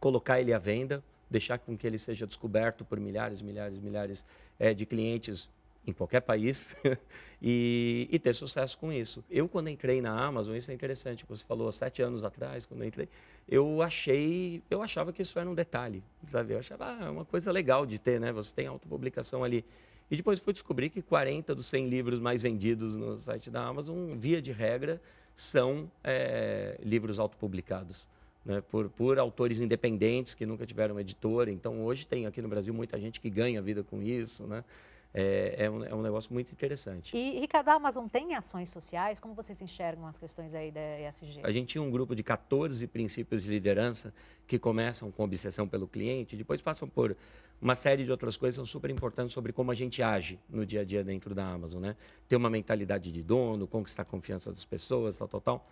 colocar 0.00 0.40
ele 0.40 0.52
à 0.52 0.58
venda, 0.58 1.00
deixar 1.30 1.58
com 1.58 1.76
que 1.76 1.86
ele 1.86 1.98
seja 1.98 2.26
descoberto 2.26 2.84
por 2.84 2.98
milhares, 2.98 3.40
milhares, 3.40 3.78
milhares 3.78 4.24
é, 4.58 4.74
de 4.74 4.84
clientes 4.84 5.48
em 5.86 5.92
qualquer 5.92 6.20
país 6.20 6.74
e, 7.40 8.08
e, 8.10 8.18
ter 8.18 8.34
sucesso 8.34 8.76
com 8.76 8.92
isso. 8.92 9.24
Eu, 9.30 9.48
quando 9.48 9.68
entrei 9.68 10.02
na 10.02 10.10
Amazon, 10.10 10.54
isso 10.56 10.70
é 10.70 10.74
interessante, 10.74 11.24
você 11.26 11.44
falou 11.44 11.72
sete 11.72 12.02
anos 12.02 12.24
atrás, 12.24 12.66
quando 12.66 12.82
eu 12.82 12.88
entrei, 12.88 13.08
eu 13.48 13.80
achei, 13.80 14.62
eu 14.70 14.82
achava 14.82 15.12
que 15.12 15.22
isso 15.22 15.38
era 15.38 15.48
um 15.48 15.54
detalhe, 15.54 16.02
sabe? 16.28 16.52
Eu 16.52 16.58
achava 16.58 16.84
ah, 16.84 17.10
uma 17.10 17.24
coisa 17.24 17.50
legal 17.50 17.86
de 17.86 17.98
ter, 17.98 18.20
né? 18.20 18.32
Você 18.32 18.54
tem 18.54 18.66
autopublicação 18.66 19.42
ali. 19.42 19.64
E 20.10 20.16
depois 20.16 20.40
fui 20.40 20.52
descobrir 20.52 20.90
que 20.90 21.02
40 21.02 21.54
dos 21.54 21.66
100 21.66 21.88
livros 21.88 22.20
mais 22.20 22.42
vendidos 22.42 22.96
no 22.96 23.18
site 23.18 23.50
da 23.50 23.62
Amazon, 23.62 24.14
via 24.16 24.40
de 24.40 24.52
regra, 24.52 25.00
são 25.34 25.90
é, 26.02 26.78
livros 26.82 27.18
autopublicados 27.18 28.08
né, 28.44 28.62
por, 28.70 28.88
por 28.88 29.18
autores 29.18 29.60
independentes 29.60 30.34
que 30.34 30.46
nunca 30.46 30.66
tiveram 30.66 30.98
editora. 30.98 31.50
Então, 31.50 31.84
hoje 31.84 32.06
tem 32.06 32.26
aqui 32.26 32.40
no 32.40 32.48
Brasil 32.48 32.72
muita 32.72 32.98
gente 32.98 33.20
que 33.20 33.28
ganha 33.28 33.60
vida 33.60 33.84
com 33.84 34.02
isso. 34.02 34.44
Né? 34.44 34.64
É, 35.12 35.64
é, 35.64 35.70
um, 35.70 35.84
é 35.84 35.94
um 35.94 36.02
negócio 36.02 36.32
muito 36.32 36.52
interessante. 36.52 37.16
E, 37.16 37.40
Ricardo, 37.40 37.68
a 37.68 37.74
Amazon 37.74 38.06
tem 38.06 38.34
ações 38.34 38.68
sociais? 38.68 39.18
Como 39.18 39.34
vocês 39.34 39.60
enxergam 39.60 40.06
as 40.06 40.18
questões 40.18 40.54
aí 40.54 40.70
da 40.70 41.00
ESG? 41.00 41.40
A 41.42 41.50
gente 41.50 41.68
tinha 41.68 41.82
um 41.82 41.90
grupo 41.90 42.14
de 42.14 42.22
14 42.22 42.86
princípios 42.86 43.42
de 43.42 43.48
liderança 43.48 44.12
que 44.46 44.58
começam 44.58 45.10
com 45.10 45.24
obsessão 45.24 45.66
pelo 45.66 45.88
cliente, 45.88 46.36
depois 46.36 46.60
passam 46.60 46.88
por 46.88 47.16
uma 47.60 47.74
série 47.74 48.04
de 48.04 48.10
outras 48.10 48.36
coisas 48.36 48.54
que 48.54 48.56
são 48.56 48.66
super 48.66 48.90
importantes 48.90 49.32
sobre 49.32 49.52
como 49.52 49.70
a 49.70 49.74
gente 49.74 50.02
age 50.02 50.38
no 50.48 50.64
dia 50.64 50.82
a 50.82 50.84
dia 50.84 51.02
dentro 51.02 51.34
da 51.34 51.44
Amazon, 51.44 51.82
né? 51.82 51.96
Ter 52.28 52.36
uma 52.36 52.48
mentalidade 52.48 53.10
de 53.10 53.22
dono, 53.22 53.66
conquistar 53.66 54.02
a 54.02 54.04
confiança 54.04 54.52
das 54.52 54.64
pessoas, 54.64 55.16
tal, 55.16 55.26
tal, 55.26 55.40
tal. 55.40 55.68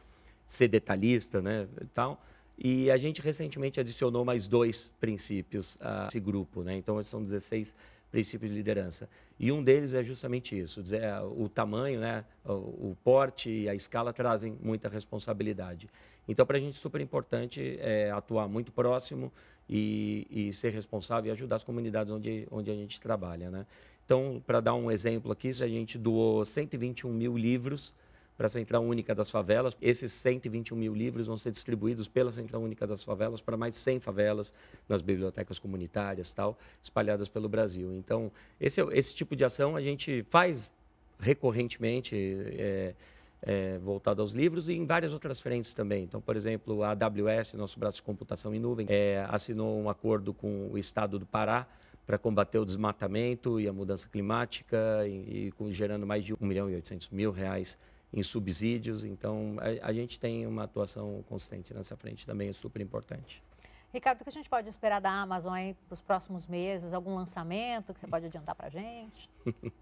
Ser 0.46 0.68
detalhista, 0.68 1.40
né, 1.40 1.68
tal. 1.92 2.20
E 2.58 2.90
a 2.90 2.96
gente 2.96 3.20
recentemente 3.20 3.78
adicionou 3.78 4.24
mais 4.24 4.46
dois 4.46 4.90
princípios 4.98 5.76
a 5.80 6.06
esse 6.08 6.18
grupo, 6.18 6.62
né? 6.62 6.76
Então, 6.76 7.02
são 7.04 7.22
16 7.22 7.68
princípios 7.68 7.95
de 8.12 8.48
liderança. 8.48 9.08
E 9.38 9.52
um 9.52 9.62
deles 9.62 9.94
é 9.94 10.02
justamente 10.02 10.58
isso, 10.58 10.82
é, 10.94 11.20
o 11.20 11.48
tamanho, 11.48 12.00
né, 12.00 12.24
o, 12.44 12.96
porte 13.04 13.50
e 13.50 13.68
a 13.68 13.74
escala 13.74 14.12
trazem 14.12 14.56
muita 14.62 14.88
responsabilidade. 14.88 15.88
Então, 16.28 16.46
para 16.46 16.56
a 16.56 16.60
gente, 16.60 16.78
super 16.78 17.00
importante 17.00 17.78
é, 17.80 18.10
atuar 18.10 18.48
muito 18.48 18.72
próximo 18.72 19.32
e, 19.68 20.26
e, 20.30 20.52
ser 20.52 20.72
responsável 20.72 21.28
e 21.28 21.32
ajudar 21.32 21.56
as 21.56 21.64
comunidades 21.64 22.12
onde, 22.12 22.48
onde 22.50 22.70
a 22.70 22.74
gente 22.74 23.00
trabalha. 23.00 23.50
Né? 23.50 23.66
Então, 24.04 24.42
para 24.46 24.60
dar 24.60 24.74
um 24.74 24.90
exemplo 24.90 25.30
aqui, 25.30 25.48
a 25.48 25.68
gente 25.68 25.98
doou 25.98 26.44
121 26.44 27.12
mil 27.12 27.36
livros 27.36 27.94
para 28.36 28.46
a 28.46 28.50
Central 28.50 28.82
Única 28.82 29.14
das 29.14 29.30
Favelas. 29.30 29.76
Esses 29.80 30.12
121 30.12 30.76
mil 30.76 30.94
livros 30.94 31.26
vão 31.26 31.36
ser 31.36 31.50
distribuídos 31.50 32.08
pela 32.08 32.32
Central 32.32 32.62
Única 32.62 32.86
das 32.86 33.02
Favelas 33.02 33.40
para 33.40 33.56
mais 33.56 33.74
100 33.76 34.00
favelas 34.00 34.52
nas 34.88 35.02
bibliotecas 35.02 35.58
comunitárias, 35.58 36.32
tal, 36.32 36.58
espalhadas 36.82 37.28
pelo 37.28 37.48
Brasil. 37.48 37.94
Então, 37.94 38.30
esse, 38.60 38.80
esse 38.92 39.14
tipo 39.14 39.34
de 39.34 39.44
ação 39.44 39.76
a 39.76 39.80
gente 39.80 40.24
faz 40.30 40.70
recorrentemente, 41.18 42.14
é, 42.58 42.94
é, 43.42 43.78
voltado 43.78 44.20
aos 44.20 44.32
livros 44.32 44.68
e 44.68 44.74
em 44.74 44.84
várias 44.84 45.12
outras 45.12 45.40
frentes 45.40 45.72
também. 45.72 46.04
Então, 46.04 46.20
por 46.20 46.36
exemplo, 46.36 46.82
a 46.82 46.90
AWS, 46.90 47.54
nosso 47.54 47.78
braço 47.78 47.96
de 47.96 48.02
computação 48.02 48.54
em 48.54 48.58
nuvem, 48.58 48.86
é, 48.88 49.26
assinou 49.28 49.80
um 49.80 49.88
acordo 49.88 50.34
com 50.34 50.68
o 50.70 50.78
Estado 50.78 51.18
do 51.18 51.26
Pará 51.26 51.66
para 52.06 52.18
combater 52.18 52.58
o 52.58 52.64
desmatamento 52.64 53.58
e 53.58 53.66
a 53.66 53.72
mudança 53.72 54.08
climática 54.08 55.06
e, 55.06 55.46
e 55.46 55.52
com, 55.52 55.70
gerando 55.72 56.06
mais 56.06 56.24
de 56.24 56.34
1 56.34 56.36
milhão 56.40 56.70
e 56.70 56.74
800 56.74 57.10
mil 57.10 57.32
reais 57.32 57.76
em 58.12 58.22
subsídios. 58.22 59.04
Então, 59.04 59.56
a, 59.60 59.88
a 59.88 59.92
gente 59.92 60.18
tem 60.18 60.46
uma 60.46 60.64
atuação 60.64 61.24
consistente 61.28 61.72
nessa 61.74 61.96
frente 61.96 62.26
também, 62.26 62.48
é 62.48 62.52
super 62.52 62.80
importante. 62.80 63.42
Ricardo, 63.92 64.20
o 64.20 64.24
que 64.24 64.28
a 64.28 64.32
gente 64.32 64.48
pode 64.48 64.68
esperar 64.68 65.00
da 65.00 65.10
Amazon 65.10 65.72
para 65.88 65.94
os 65.94 66.00
próximos 66.00 66.46
meses? 66.46 66.92
Algum 66.92 67.14
lançamento 67.14 67.94
que 67.94 68.00
você 68.00 68.06
pode 68.06 68.26
adiantar 68.26 68.54
para 68.54 68.66
a 68.66 68.70
gente? 68.70 69.30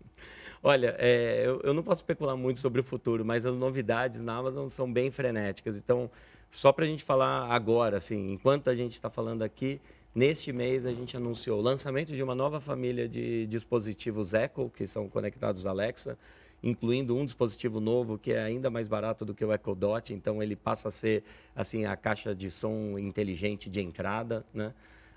Olha, 0.62 0.94
é, 0.98 1.42
eu, 1.44 1.60
eu, 1.62 1.74
não 1.74 1.82
posso 1.82 2.00
especular 2.00 2.36
muito 2.36 2.60
sobre 2.60 2.80
o 2.80 2.84
futuro, 2.84 3.24
mas 3.24 3.44
as 3.44 3.56
novidades 3.56 4.22
na 4.22 4.36
Amazon 4.36 4.68
são 4.68 4.90
bem 4.90 5.10
frenéticas. 5.10 5.76
Então, 5.76 6.10
só 6.50 6.72
para 6.72 6.84
a 6.84 6.88
gente 6.88 7.02
falar 7.02 7.52
agora, 7.52 7.96
assim, 7.96 8.32
enquanto 8.32 8.70
a 8.70 8.74
gente 8.74 8.92
está 8.92 9.10
falando 9.10 9.42
aqui, 9.42 9.80
neste 10.14 10.52
mês 10.52 10.86
a 10.86 10.92
gente 10.92 11.16
anunciou 11.16 11.58
o 11.58 11.62
lançamento 11.62 12.12
de 12.12 12.22
uma 12.22 12.34
nova 12.34 12.60
família 12.60 13.08
de 13.08 13.46
dispositivos 13.46 14.32
Echo, 14.32 14.70
que 14.70 14.86
são 14.86 15.08
conectados 15.08 15.66
Alexa 15.66 16.16
incluindo 16.64 17.14
um 17.14 17.26
dispositivo 17.26 17.78
novo 17.78 18.18
que 18.18 18.32
é 18.32 18.42
ainda 18.42 18.70
mais 18.70 18.88
barato 18.88 19.22
do 19.22 19.34
que 19.34 19.44
o 19.44 19.52
Echo 19.52 19.74
Dot, 19.74 20.14
então 20.14 20.42
ele 20.42 20.56
passa 20.56 20.88
a 20.88 20.90
ser 20.90 21.22
assim 21.54 21.84
a 21.84 21.94
caixa 21.94 22.34
de 22.34 22.50
som 22.50 22.98
inteligente 22.98 23.68
de 23.68 23.82
entrada, 23.82 24.44
né? 24.52 24.72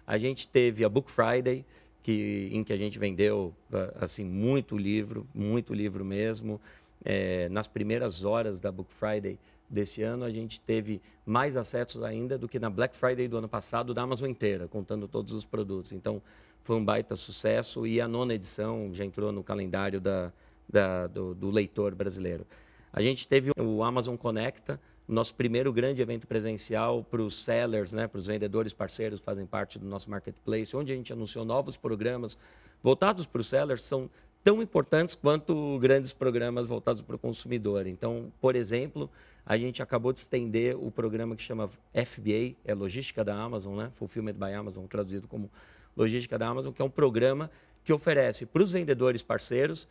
A 0.06 0.18
gente 0.18 0.48
teve 0.48 0.84
a 0.84 0.90
Book 0.90 1.10
Friday, 1.10 1.66
que, 2.04 2.50
em 2.52 2.64
que 2.64 2.74
a 2.74 2.78
gente 2.78 3.00
vendeu 3.00 3.54
assim 4.00 4.24
muito 4.24 4.78
livro, 4.78 5.26
muito 5.34 5.74
livro 5.74 6.04
mesmo. 6.04 6.60
É, 7.04 7.48
nas 7.50 7.68
primeiras 7.68 8.26
horas 8.26 8.60
da 8.60 8.72
Book 8.72 8.94
Friday 8.94 9.40
desse 9.70 10.04
ano, 10.04 10.26
a 10.26 10.30
gente 10.30 10.60
teve 10.62 11.02
mais 11.26 11.56
acessos 11.56 12.04
ainda 12.04 12.38
do 12.38 12.48
que 12.48 12.60
na 12.60 12.70
Black 12.70 12.96
Friday 12.96 13.28
do 13.28 13.38
ano 13.38 13.50
passado 13.50 13.94
da 13.94 14.02
Amazon 14.02 14.30
inteira, 14.30 14.68
contando 14.68 15.08
todos 15.08 15.34
os 15.34 15.46
produtos. 15.46 15.92
Então, 15.92 16.22
foi 16.64 16.76
um 16.76 16.84
baita 16.84 17.16
sucesso 17.16 17.86
e 17.86 18.00
a 18.00 18.08
nona 18.08 18.34
edição 18.34 18.90
já 18.94 19.04
entrou 19.04 19.32
no 19.32 19.44
calendário 19.44 20.00
da, 20.00 20.32
da, 20.68 21.08
do, 21.08 21.34
do, 21.34 21.50
leitor 21.50 21.96
brasileiro. 21.96 22.46
A 22.92 23.02
gente 23.02 23.28
teve 23.28 23.52
o 23.58 23.84
Amazon 23.84 24.16
Conecta, 24.16 24.80
nosso 25.08 25.34
primeiro 25.34 25.72
grande 25.72 26.02
evento 26.02 26.28
presencial 26.28 27.04
para 27.04 27.22
os 27.22 27.44
sellers, 27.44 27.94
né, 27.94 28.08
para 28.08 28.20
os 28.20 28.28
vendedores 28.28 28.74
parceiros 28.74 29.20
que 29.20 29.26
fazem 29.26 29.46
parte 29.46 29.80
do 29.80 29.86
nosso 29.86 30.10
marketplace, 30.10 30.76
onde 30.76 30.92
a 30.92 30.96
gente 30.96 31.14
anunciou 31.14 31.46
novos 31.46 31.78
programas 31.78 32.38
voltados 32.84 33.26
para 33.26 33.40
os 33.40 33.48
sellers, 33.48 33.82
são 33.82 34.10
tão 34.44 34.62
importantes 34.62 35.16
quanto 35.16 35.78
grandes 35.80 36.14
programas 36.14 36.68
voltados 36.68 37.02
para 37.02 37.16
o 37.16 37.20
consumidor. 37.20 37.88
Então, 37.88 38.32
por 38.40 38.56
exemplo, 38.56 39.10
a 39.46 39.58
gente 39.58 39.82
acabou 39.82 40.12
de 40.12 40.20
estender 40.20 40.76
o 40.76 40.92
programa 40.92 41.36
que 41.36 41.44
chama 41.44 41.70
FBA, 41.94 42.56
é 42.66 42.74
Logística 42.74 43.24
da 43.24 43.36
Amazon, 43.36 43.78
né? 43.78 43.92
Fulfillment 43.96 44.34
by 44.34 44.54
Amazon, 44.54 44.86
traduzido 44.86 45.28
como 45.28 45.50
Logística 45.96 46.38
da 46.38 46.48
Amazon, 46.48 46.72
que 46.74 46.82
é 46.82 46.86
um 46.86 46.90
programa 46.90 47.50
que 47.84 47.94
oferece 47.94 48.46
para 48.46 48.62
os 48.62 48.72
vendedores 48.72 49.22
parceiros 49.22 49.88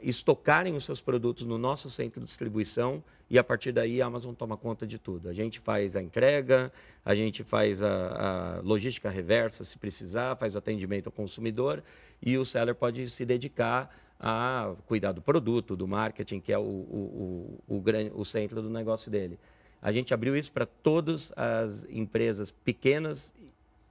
estocarem 0.00 0.74
os 0.74 0.84
seus 0.84 1.00
produtos 1.00 1.46
no 1.46 1.56
nosso 1.56 1.88
centro 1.88 2.20
de 2.20 2.26
distribuição 2.26 3.02
e 3.30 3.38
a 3.38 3.44
partir 3.44 3.72
daí 3.72 4.02
a 4.02 4.06
Amazon 4.06 4.34
toma 4.34 4.56
conta 4.56 4.86
de 4.86 4.98
tudo. 4.98 5.28
A 5.28 5.32
gente 5.32 5.60
faz 5.60 5.96
a 5.96 6.02
entrega, 6.02 6.72
a 7.04 7.14
gente 7.14 7.44
faz 7.44 7.80
a, 7.80 8.58
a 8.58 8.60
logística 8.60 9.08
reversa 9.08 9.64
se 9.64 9.78
precisar, 9.78 10.36
faz 10.36 10.54
o 10.54 10.58
atendimento 10.58 11.06
ao 11.06 11.12
consumidor 11.12 11.82
e 12.20 12.36
o 12.36 12.44
seller 12.44 12.74
pode 12.74 13.08
se 13.08 13.24
dedicar 13.24 13.94
a 14.18 14.74
cuidar 14.86 15.12
do 15.12 15.22
produto, 15.22 15.74
do 15.74 15.86
marketing, 15.88 16.40
que 16.40 16.52
é 16.52 16.58
o, 16.58 16.62
o, 16.62 17.60
o, 17.68 17.76
o, 17.76 18.20
o 18.20 18.24
centro 18.24 18.62
do 18.62 18.70
negócio 18.70 19.10
dele. 19.10 19.38
A 19.80 19.90
gente 19.90 20.14
abriu 20.14 20.36
isso 20.36 20.52
para 20.52 20.66
todas 20.66 21.32
as 21.36 21.84
empresas 21.88 22.50
pequenas 22.50 23.32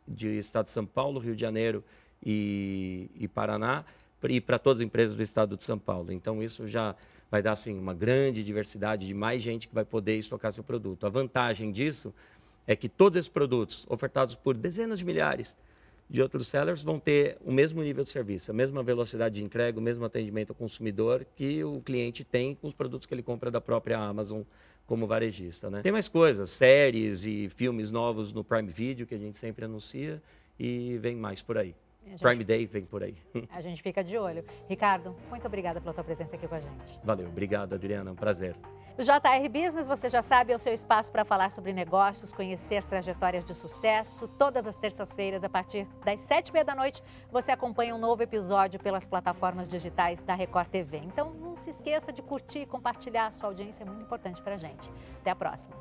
de 0.07 0.37
estado 0.37 0.65
de 0.65 0.71
São 0.71 0.85
Paulo, 0.85 1.19
Rio 1.19 1.35
de 1.35 1.41
Janeiro 1.41 1.83
e, 2.25 3.09
e 3.15 3.27
Paraná, 3.27 3.83
e 4.29 4.39
para 4.39 4.59
todas 4.59 4.81
as 4.81 4.85
empresas 4.85 5.15
do 5.15 5.23
estado 5.23 5.57
de 5.57 5.63
São 5.63 5.79
Paulo. 5.79 6.11
Então, 6.11 6.43
isso 6.43 6.67
já 6.67 6.95
vai 7.29 7.41
dar 7.41 7.53
assim, 7.53 7.77
uma 7.77 7.93
grande 7.93 8.43
diversidade 8.43 9.07
de 9.07 9.13
mais 9.13 9.41
gente 9.41 9.67
que 9.67 9.73
vai 9.73 9.85
poder 9.85 10.17
estocar 10.17 10.51
seu 10.51 10.63
produto. 10.63 11.05
A 11.05 11.09
vantagem 11.09 11.71
disso 11.71 12.13
é 12.67 12.75
que 12.75 12.89
todos 12.89 13.17
esses 13.17 13.29
produtos, 13.29 13.85
ofertados 13.89 14.35
por 14.35 14.55
dezenas 14.55 14.99
de 14.99 15.05
milhares 15.05 15.55
de 16.09 16.21
outros 16.21 16.47
sellers, 16.47 16.83
vão 16.83 16.99
ter 16.99 17.37
o 17.45 17.51
mesmo 17.51 17.81
nível 17.81 18.03
de 18.03 18.09
serviço, 18.09 18.51
a 18.51 18.53
mesma 18.53 18.83
velocidade 18.83 19.35
de 19.35 19.43
entrega, 19.43 19.79
o 19.79 19.81
mesmo 19.81 20.03
atendimento 20.03 20.49
ao 20.49 20.55
consumidor 20.55 21.25
que 21.37 21.63
o 21.63 21.79
cliente 21.81 22.25
tem 22.25 22.53
com 22.53 22.67
os 22.67 22.73
produtos 22.73 23.05
que 23.05 23.13
ele 23.13 23.23
compra 23.23 23.49
da 23.49 23.61
própria 23.61 23.97
Amazon 23.97 24.41
como 24.85 25.07
varejista. 25.07 25.69
Né? 25.69 25.81
Tem 25.81 25.91
mais 25.91 26.09
coisas, 26.09 26.49
séries 26.49 27.25
e 27.25 27.47
filmes 27.47 27.91
novos 27.91 28.33
no 28.33 28.43
Prime 28.43 28.67
Video 28.67 29.07
que 29.07 29.15
a 29.15 29.17
gente 29.17 29.37
sempre 29.37 29.63
anuncia 29.63 30.21
e 30.59 30.97
vem 30.97 31.15
mais 31.15 31.41
por 31.41 31.57
aí. 31.57 31.73
Gente, 32.05 32.19
Prime 32.19 32.43
Day 32.43 32.65
vem 32.65 32.85
por 32.85 33.03
aí. 33.03 33.15
A 33.51 33.61
gente 33.61 33.81
fica 33.81 34.03
de 34.03 34.17
olho. 34.17 34.43
Ricardo, 34.67 35.15
muito 35.29 35.45
obrigada 35.45 35.79
pela 35.79 35.93
tua 35.93 36.03
presença 36.03 36.35
aqui 36.35 36.47
com 36.47 36.55
a 36.55 36.59
gente. 36.59 36.99
Valeu, 37.03 37.27
obrigado 37.27 37.73
Adriana, 37.73 38.11
um 38.11 38.15
prazer. 38.15 38.55
O 38.97 39.03
JR 39.03 39.49
Business, 39.49 39.87
você 39.87 40.09
já 40.09 40.21
sabe, 40.21 40.51
é 40.51 40.55
o 40.55 40.59
seu 40.59 40.73
espaço 40.73 41.11
para 41.11 41.23
falar 41.23 41.49
sobre 41.49 41.71
negócios, 41.71 42.33
conhecer 42.33 42.83
trajetórias 42.83 43.45
de 43.45 43.55
sucesso. 43.55 44.27
Todas 44.27 44.67
as 44.67 44.75
terças-feiras, 44.75 45.43
a 45.43 45.49
partir 45.49 45.87
das 46.03 46.19
sete 46.19 46.49
e 46.49 46.53
meia 46.53 46.65
da 46.65 46.75
noite, 46.75 47.01
você 47.31 47.51
acompanha 47.51 47.95
um 47.95 47.97
novo 47.97 48.21
episódio 48.21 48.79
pelas 48.79 49.07
plataformas 49.07 49.69
digitais 49.69 50.21
da 50.21 50.35
Record 50.35 50.67
TV. 50.67 50.97
Então, 50.97 51.33
não 51.33 51.57
se 51.57 51.69
esqueça 51.69 52.11
de 52.11 52.21
curtir 52.21 52.59
e 52.59 52.65
compartilhar. 52.65 53.27
A 53.27 53.31
sua 53.31 53.47
audiência 53.47 53.83
é 53.83 53.85
muito 53.85 54.01
importante 54.01 54.41
para 54.41 54.55
a 54.55 54.57
gente. 54.57 54.89
Até 55.21 55.31
a 55.31 55.35
próxima. 55.35 55.75